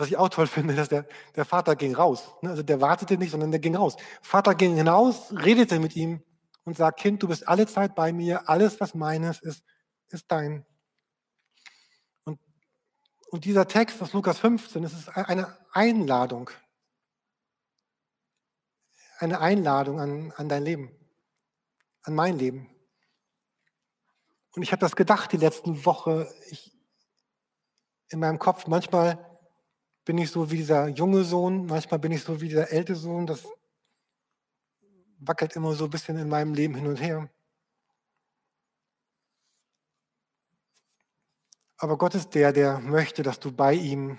Was 0.00 0.08
ich 0.08 0.16
auch 0.16 0.30
toll 0.30 0.46
finde, 0.46 0.74
dass 0.74 0.88
der, 0.88 1.06
der 1.36 1.44
Vater 1.44 1.76
ging 1.76 1.94
raus. 1.94 2.32
Ne? 2.42 2.50
Also 2.50 2.62
der 2.62 2.80
wartete 2.80 3.18
nicht, 3.18 3.30
sondern 3.30 3.50
der 3.50 3.60
ging 3.60 3.76
raus. 3.76 3.96
Vater 4.22 4.54
ging 4.54 4.76
hinaus, 4.76 5.32
redete 5.32 5.78
mit 5.78 5.94
ihm 5.94 6.22
und 6.64 6.76
sagt, 6.76 7.00
Kind, 7.00 7.22
du 7.22 7.28
bist 7.28 7.46
alle 7.46 7.66
Zeit 7.66 7.94
bei 7.94 8.12
mir, 8.12 8.48
alles, 8.48 8.80
was 8.80 8.94
meines 8.94 9.40
ist, 9.40 9.62
ist 10.08 10.24
dein. 10.28 10.64
Und, 12.24 12.40
und 13.30 13.44
dieser 13.44 13.68
Text 13.68 14.00
aus 14.02 14.12
Lukas 14.12 14.38
15, 14.38 14.82
das 14.82 14.94
ist 14.94 15.08
eine 15.10 15.56
Einladung 15.72 16.50
eine 19.20 19.40
Einladung 19.40 20.00
an, 20.00 20.32
an 20.36 20.48
dein 20.48 20.64
Leben, 20.64 20.90
an 22.02 22.14
mein 22.14 22.38
Leben. 22.38 22.68
Und 24.52 24.62
ich 24.62 24.72
habe 24.72 24.80
das 24.80 24.96
gedacht 24.96 25.32
die 25.32 25.36
letzten 25.36 25.84
Woche 25.84 26.32
ich, 26.48 26.74
in 28.08 28.18
meinem 28.18 28.38
Kopf. 28.38 28.66
Manchmal 28.66 29.29
bin 30.10 30.18
ich 30.18 30.32
so 30.32 30.50
wie 30.50 30.56
dieser 30.56 30.88
junge 30.88 31.22
Sohn, 31.22 31.66
manchmal 31.66 32.00
bin 32.00 32.10
ich 32.10 32.24
so 32.24 32.40
wie 32.40 32.48
dieser 32.48 32.72
ältere 32.72 32.96
Sohn. 32.96 33.28
Das 33.28 33.46
wackelt 35.20 35.54
immer 35.54 35.72
so 35.74 35.84
ein 35.84 35.90
bisschen 35.90 36.18
in 36.18 36.28
meinem 36.28 36.52
Leben 36.52 36.74
hin 36.74 36.88
und 36.88 36.96
her. 36.96 37.30
Aber 41.76 41.96
Gott 41.96 42.16
ist 42.16 42.34
der, 42.34 42.52
der 42.52 42.80
möchte, 42.80 43.22
dass 43.22 43.38
du 43.38 43.52
bei 43.52 43.72
ihm 43.72 44.18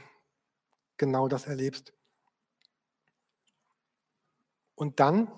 genau 0.95 1.27
das 1.27 1.45
erlebst. 1.45 1.91
Und 4.75 5.01
dann, 5.01 5.29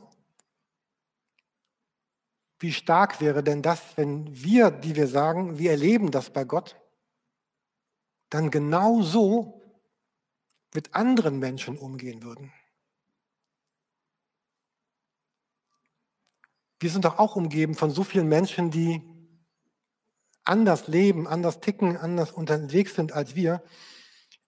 wie 2.59 2.73
stark 2.73 3.21
wäre 3.21 3.43
denn 3.43 3.63
das, 3.63 3.81
wenn 3.97 4.31
wir, 4.31 4.69
die 4.69 4.95
wir 4.95 5.07
sagen, 5.07 5.57
wir 5.57 5.71
erleben 5.71 6.11
das 6.11 6.29
bei 6.29 6.43
Gott, 6.43 6.79
dann 8.29 8.51
genau 8.51 9.01
so 9.01 9.62
mit 10.73 10.95
anderen 10.95 11.39
Menschen 11.39 11.77
umgehen 11.77 12.23
würden. 12.23 12.51
Wir 16.79 16.89
sind 16.89 17.05
doch 17.05 17.17
auch 17.17 17.35
umgeben 17.35 17.75
von 17.75 17.91
so 17.91 18.03
vielen 18.03 18.27
Menschen, 18.27 18.71
die 18.71 19.01
anders 20.43 20.87
leben, 20.87 21.27
anders 21.27 21.59
ticken, 21.61 21.97
anders 21.97 22.31
unterwegs 22.31 22.95
sind 22.95 23.13
als 23.13 23.35
wir 23.35 23.63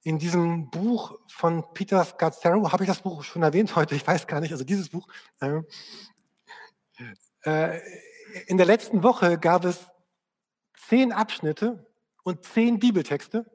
in 0.05 0.19
diesem 0.19 0.69
Buch 0.69 1.17
von 1.27 1.73
Peter 1.73 2.05
Scazzaro, 2.05 2.71
habe 2.71 2.83
ich 2.83 2.87
das 2.87 3.01
Buch 3.01 3.23
schon 3.23 3.41
erwähnt 3.41 3.75
heute? 3.75 3.95
Ich 3.95 4.05
weiß 4.05 4.27
gar 4.27 4.39
nicht, 4.39 4.51
also 4.51 4.63
dieses 4.63 4.89
Buch. 4.89 5.07
Äh, 5.39 5.61
äh, 7.41 7.81
in 8.45 8.57
der 8.57 8.67
letzten 8.67 9.01
Woche 9.01 9.39
gab 9.39 9.65
es 9.65 9.87
zehn 10.87 11.11
Abschnitte 11.11 11.91
und 12.23 12.43
zehn 12.43 12.77
Bibeltexte, 12.77 13.49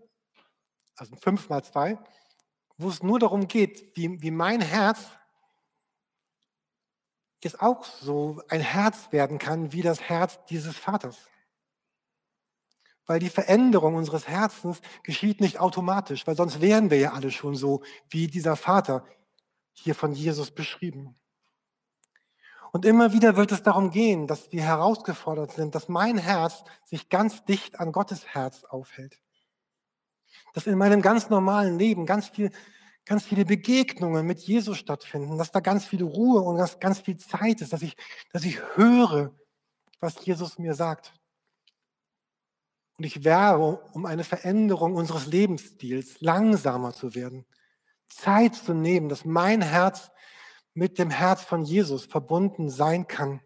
also 0.97 1.15
fünf 1.15 1.49
mal 1.49 1.63
zwei, 1.63 1.97
wo 2.81 2.89
es 2.89 3.03
nur 3.03 3.19
darum 3.19 3.49
geht, 3.49 3.97
wie, 3.97 4.21
wie 4.23 4.31
mein 4.31 4.61
Herz 4.61 4.99
jetzt 7.43 7.61
auch 7.61 7.85
so 7.85 8.43
ein 8.49 8.61
Herz 8.61 9.13
werden 9.13 9.39
kann 9.39 9.73
wie 9.73 9.83
das 9.83 10.01
Herz 10.01 10.39
dieses 10.49 10.77
Vaters. 10.77 11.17
Weil 13.07 13.19
die 13.19 13.31
Veränderung 13.31 13.95
unseres 13.95 14.29
Herzens 14.29 14.81
geschieht 15.03 15.41
nicht 15.41 15.59
automatisch, 15.59 16.27
weil 16.27 16.37
sonst 16.37 16.61
wären 16.61 16.91
wir 16.91 16.99
ja 16.99 17.13
alle 17.13 17.31
schon 17.31 17.57
so 17.57 17.83
wie 18.09 18.29
dieser 18.29 18.57
Vater 18.57 19.05
hier 19.73 19.95
von 19.95 20.13
Jesus 20.13 20.51
beschrieben. 20.51 21.17
Und 22.73 22.85
immer 22.85 23.13
wieder 23.13 23.37
wird 23.37 23.51
es 23.51 23.63
darum 23.63 23.91
gehen, 23.91 24.27
dass 24.29 24.53
wir 24.53 24.63
herausgefordert 24.63 25.53
sind, 25.53 25.75
dass 25.75 25.89
mein 25.89 26.19
Herz 26.19 26.63
sich 26.85 27.09
ganz 27.09 27.45
dicht 27.45 27.81
an 27.81 27.91
Gottes 27.91 28.27
Herz 28.27 28.65
aufhält. 28.65 29.21
Dass 30.53 30.67
in 30.67 30.79
meinem 30.79 31.03
ganz 31.03 31.31
normalen 31.31 31.79
Leben 31.79 32.07
ganz 32.07 32.29
viel, 32.29 32.51
ganz 33.05 33.25
viele 33.25 33.45
Begegnungen 33.45 34.27
mit 34.27 34.41
Jesus 34.41 34.79
stattfinden, 34.79 35.39
dass 35.39 35.51
da 35.51 35.61
ganz 35.61 35.85
viel 35.85 36.03
Ruhe 36.03 36.41
und 36.41 36.59
dass 36.59 36.81
ganz 36.81 37.01
viel 37.01 37.17
Zeit 37.17 37.61
ist, 37.61 37.73
dass 37.73 37.83
ich, 37.83 37.97
dass 38.33 38.45
ich 38.45 38.61
höre, 38.77 39.35
was 40.01 40.25
Jesus 40.25 40.59
mir 40.59 40.75
sagt. 40.75 41.13
Und 42.99 43.05
ich 43.05 43.25
werbe 43.25 43.81
um 43.93 44.05
eine 44.05 44.25
Veränderung 44.25 44.95
unseres 44.95 45.27
Lebensstils, 45.27 46.21
langsamer 46.21 46.93
zu 46.93 47.15
werden, 47.15 47.47
Zeit 48.09 48.55
zu 48.55 48.75
nehmen, 48.75 49.09
dass 49.09 49.25
mein 49.25 49.63
Herz 49.63 50.11
mit 50.75 50.99
dem 50.99 51.11
Herz 51.11 51.43
von 51.43 51.65
Jesus 51.65 52.05
verbunden 52.05 52.69
sein 52.69 53.07
kann. 53.07 53.41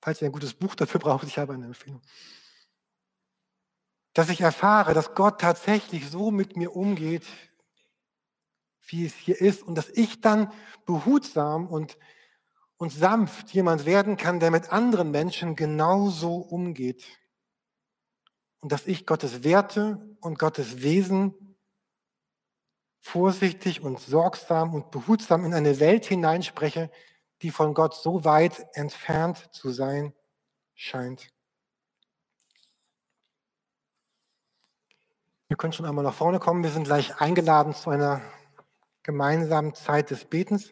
Falls 0.00 0.22
ihr 0.22 0.28
ein 0.28 0.32
gutes 0.32 0.54
Buch 0.54 0.74
dafür 0.74 1.00
braucht, 1.00 1.26
ich 1.26 1.38
habe 1.38 1.52
eine 1.52 1.66
Empfehlung. 1.66 2.00
Dass 4.12 4.28
ich 4.28 4.40
erfahre, 4.40 4.94
dass 4.94 5.14
Gott 5.14 5.40
tatsächlich 5.40 6.10
so 6.10 6.30
mit 6.30 6.56
mir 6.56 6.74
umgeht, 6.74 7.26
wie 8.88 9.06
es 9.06 9.14
hier 9.14 9.40
ist 9.40 9.62
und 9.62 9.76
dass 9.76 9.88
ich 9.88 10.20
dann 10.20 10.52
behutsam 10.84 11.68
und, 11.68 11.96
und 12.76 12.92
sanft 12.92 13.50
jemand 13.50 13.86
werden 13.86 14.16
kann, 14.16 14.40
der 14.40 14.50
mit 14.50 14.72
anderen 14.72 15.10
Menschen 15.10 15.54
genauso 15.54 16.36
umgeht. 16.36 17.04
Und 18.60 18.72
dass 18.72 18.86
ich 18.86 19.06
Gottes 19.06 19.44
Werte 19.44 20.16
und 20.20 20.38
Gottes 20.38 20.82
Wesen 20.82 21.56
vorsichtig 23.00 23.80
und 23.80 23.98
sorgsam 23.98 24.74
und 24.74 24.90
behutsam 24.90 25.44
in 25.44 25.54
eine 25.54 25.80
Welt 25.80 26.04
hineinspreche, 26.04 26.90
die 27.42 27.50
von 27.50 27.74
Gott 27.74 27.94
so 27.94 28.24
weit 28.24 28.66
entfernt 28.74 29.48
zu 29.52 29.70
sein 29.70 30.12
scheint. 30.74 31.28
Wir 35.50 35.56
können 35.56 35.72
schon 35.72 35.84
einmal 35.84 36.04
nach 36.04 36.14
vorne 36.14 36.38
kommen. 36.38 36.62
Wir 36.62 36.70
sind 36.70 36.84
gleich 36.84 37.20
eingeladen 37.20 37.74
zu 37.74 37.90
einer 37.90 38.22
gemeinsamen 39.02 39.74
Zeit 39.74 40.12
des 40.12 40.24
Betens. 40.24 40.70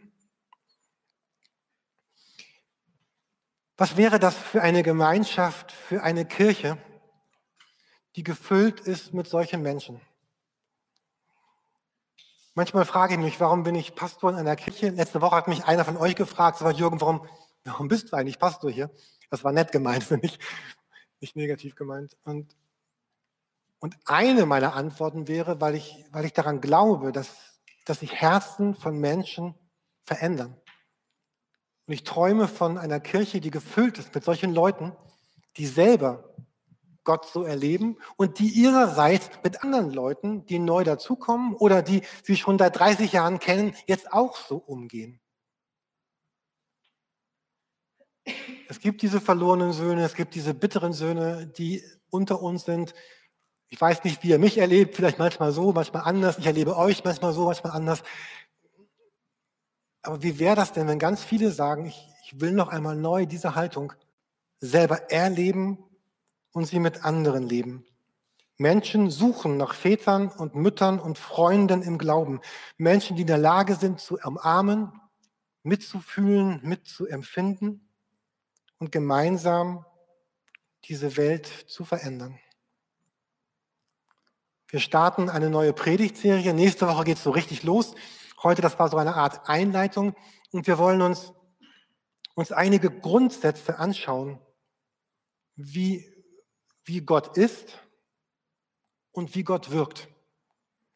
Was 3.76 3.96
wäre 3.96 4.20
das 4.20 4.36
für 4.36 4.62
eine 4.62 4.84
Gemeinschaft, 4.84 5.72
für 5.72 6.04
eine 6.04 6.24
Kirche, 6.24 6.78
die 8.14 8.22
gefüllt 8.22 8.78
ist 8.78 9.12
mit 9.12 9.26
solchen 9.26 9.62
Menschen? 9.62 10.00
Manchmal 12.54 12.84
frage 12.84 13.14
ich 13.14 13.20
mich, 13.20 13.40
warum 13.40 13.64
bin 13.64 13.74
ich 13.74 13.96
Pastor 13.96 14.30
in 14.30 14.36
einer 14.36 14.54
Kirche? 14.54 14.90
Letzte 14.90 15.20
Woche 15.20 15.34
hat 15.34 15.48
mich 15.48 15.64
einer 15.64 15.84
von 15.84 15.96
euch 15.96 16.14
gefragt, 16.14 16.58
sagt 16.58 16.78
Jürgen, 16.78 17.00
warum, 17.00 17.28
warum 17.64 17.88
bist 17.88 18.12
du 18.12 18.16
eigentlich 18.16 18.38
Pastor 18.38 18.70
hier? 18.70 18.92
Das 19.28 19.42
war 19.42 19.50
nett 19.50 19.72
gemeint, 19.72 20.08
nicht, 20.22 20.38
nicht 21.18 21.34
negativ 21.34 21.74
gemeint. 21.74 22.16
Und, 22.22 22.54
und 23.80 23.96
eine 24.04 24.46
meiner 24.46 24.74
Antworten 24.74 25.28
wäre, 25.28 25.60
weil 25.60 25.74
ich, 25.74 26.04
weil 26.10 26.24
ich 26.24 26.32
daran 26.32 26.60
glaube, 26.60 27.12
dass, 27.12 27.60
dass 27.84 28.00
sich 28.00 28.14
Herzen 28.14 28.74
von 28.74 28.98
Menschen 28.98 29.54
verändern. 30.02 30.56
Und 31.86 31.94
ich 31.94 32.04
träume 32.04 32.48
von 32.48 32.76
einer 32.76 33.00
Kirche, 33.00 33.40
die 33.40 33.50
gefüllt 33.50 33.98
ist 33.98 34.14
mit 34.14 34.24
solchen 34.24 34.52
Leuten, 34.52 34.92
die 35.56 35.66
selber 35.66 36.34
Gott 37.04 37.24
so 37.24 37.44
erleben 37.44 37.96
und 38.16 38.38
die 38.38 38.48
ihrerseits 38.48 39.30
mit 39.42 39.62
anderen 39.62 39.90
Leuten, 39.90 40.44
die 40.44 40.58
neu 40.58 40.84
dazukommen 40.84 41.54
oder 41.54 41.80
die 41.80 42.02
sie 42.22 42.36
schon 42.36 42.58
seit 42.58 42.78
30 42.78 43.12
Jahren 43.12 43.38
kennen, 43.38 43.74
jetzt 43.86 44.12
auch 44.12 44.36
so 44.36 44.58
umgehen. 44.58 45.18
Es 48.68 48.80
gibt 48.80 49.00
diese 49.00 49.22
verlorenen 49.22 49.72
Söhne, 49.72 50.04
es 50.04 50.14
gibt 50.14 50.34
diese 50.34 50.52
bitteren 50.52 50.92
Söhne, 50.92 51.46
die 51.46 51.82
unter 52.10 52.42
uns 52.42 52.66
sind. 52.66 52.92
Ich 53.70 53.80
weiß 53.80 54.04
nicht, 54.04 54.22
wie 54.22 54.28
ihr 54.28 54.38
mich 54.38 54.58
erlebt, 54.58 54.96
vielleicht 54.96 55.18
manchmal 55.18 55.52
so, 55.52 55.72
manchmal 55.72 56.04
anders. 56.04 56.38
Ich 56.38 56.46
erlebe 56.46 56.76
euch 56.76 57.04
manchmal 57.04 57.32
so, 57.32 57.44
manchmal 57.44 57.72
anders. 57.72 58.02
Aber 60.02 60.22
wie 60.22 60.38
wäre 60.38 60.56
das 60.56 60.72
denn, 60.72 60.88
wenn 60.88 60.98
ganz 60.98 61.22
viele 61.22 61.50
sagen, 61.50 61.86
ich, 61.86 62.08
ich 62.24 62.40
will 62.40 62.52
noch 62.52 62.68
einmal 62.68 62.96
neu 62.96 63.26
diese 63.26 63.54
Haltung 63.54 63.92
selber 64.58 65.10
erleben 65.10 65.84
und 66.52 66.66
sie 66.66 66.80
mit 66.80 67.04
anderen 67.04 67.48
leben. 67.48 67.84
Menschen 68.56 69.10
suchen 69.10 69.56
nach 69.56 69.74
Vätern 69.74 70.28
und 70.28 70.56
Müttern 70.56 70.98
und 70.98 71.18
Freunden 71.18 71.82
im 71.82 71.96
Glauben. 71.96 72.40
Menschen, 72.76 73.16
die 73.16 73.22
in 73.22 73.28
der 73.28 73.38
Lage 73.38 73.76
sind 73.76 74.00
zu 74.00 74.18
umarmen, 74.18 74.92
mitzufühlen, 75.62 76.60
mitzuempfinden 76.62 77.88
und 78.78 78.90
gemeinsam 78.90 79.84
diese 80.84 81.16
Welt 81.16 81.46
zu 81.46 81.84
verändern. 81.84 82.38
Wir 84.68 84.80
starten 84.80 85.30
eine 85.30 85.50
neue 85.50 85.72
Predigtserie. 85.72 86.52
Nächste 86.54 86.86
Woche 86.86 87.04
geht 87.04 87.16
es 87.16 87.24
so 87.24 87.30
richtig 87.30 87.62
los. 87.62 87.94
Heute, 88.42 88.62
das 88.62 88.78
war 88.78 88.88
so 88.88 88.96
eine 88.96 89.14
Art 89.14 89.48
Einleitung. 89.48 90.14
Und 90.52 90.66
wir 90.66 90.78
wollen 90.78 91.02
uns, 91.02 91.32
uns 92.34 92.52
einige 92.52 92.90
Grundsätze 92.90 93.78
anschauen, 93.78 94.38
wie 95.56 96.18
wie 96.88 97.02
Gott 97.02 97.36
ist 97.36 97.78
und 99.12 99.34
wie 99.34 99.44
Gott 99.44 99.70
wirkt. 99.70 100.08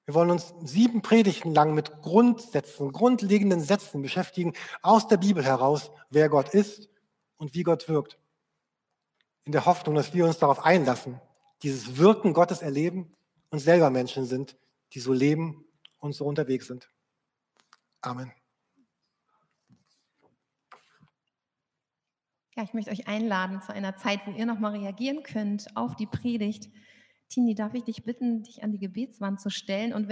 Wir 0.06 0.14
wollen 0.14 0.30
uns 0.30 0.54
sieben 0.62 1.02
Predigten 1.02 1.54
lang 1.54 1.74
mit 1.74 2.02
Grundsätzen, 2.02 2.92
grundlegenden 2.92 3.60
Sätzen 3.60 4.02
beschäftigen, 4.02 4.54
aus 4.80 5.06
der 5.06 5.18
Bibel 5.18 5.44
heraus, 5.44 5.90
wer 6.10 6.28
Gott 6.28 6.48
ist 6.48 6.88
und 7.36 7.54
wie 7.54 7.62
Gott 7.62 7.88
wirkt. 7.88 8.18
In 9.44 9.52
der 9.52 9.66
Hoffnung, 9.66 9.94
dass 9.94 10.14
wir 10.14 10.24
uns 10.24 10.38
darauf 10.38 10.64
einlassen, 10.64 11.20
dieses 11.62 11.98
Wirken 11.98 12.32
Gottes 12.32 12.62
erleben 12.62 13.14
und 13.52 13.58
selber 13.58 13.90
Menschen 13.90 14.24
sind, 14.24 14.56
die 14.94 15.00
so 15.00 15.12
leben 15.12 15.64
und 15.98 16.14
so 16.14 16.24
unterwegs 16.24 16.66
sind. 16.66 16.90
Amen. 18.00 18.32
Ja, 22.56 22.64
ich 22.64 22.74
möchte 22.74 22.90
euch 22.90 23.06
einladen 23.06 23.62
zu 23.62 23.72
einer 23.72 23.96
Zeit, 23.96 24.20
wo 24.26 24.32
ihr 24.32 24.46
nochmal 24.46 24.76
reagieren 24.76 25.22
könnt 25.22 25.76
auf 25.76 25.96
die 25.96 26.06
Predigt. 26.06 26.70
Tini, 27.28 27.54
darf 27.54 27.74
ich 27.74 27.84
dich 27.84 28.04
bitten, 28.04 28.42
dich 28.42 28.62
an 28.62 28.72
die 28.72 28.78
Gebetswand 28.78 29.40
zu 29.40 29.50
stellen 29.50 29.92
und 29.92 30.08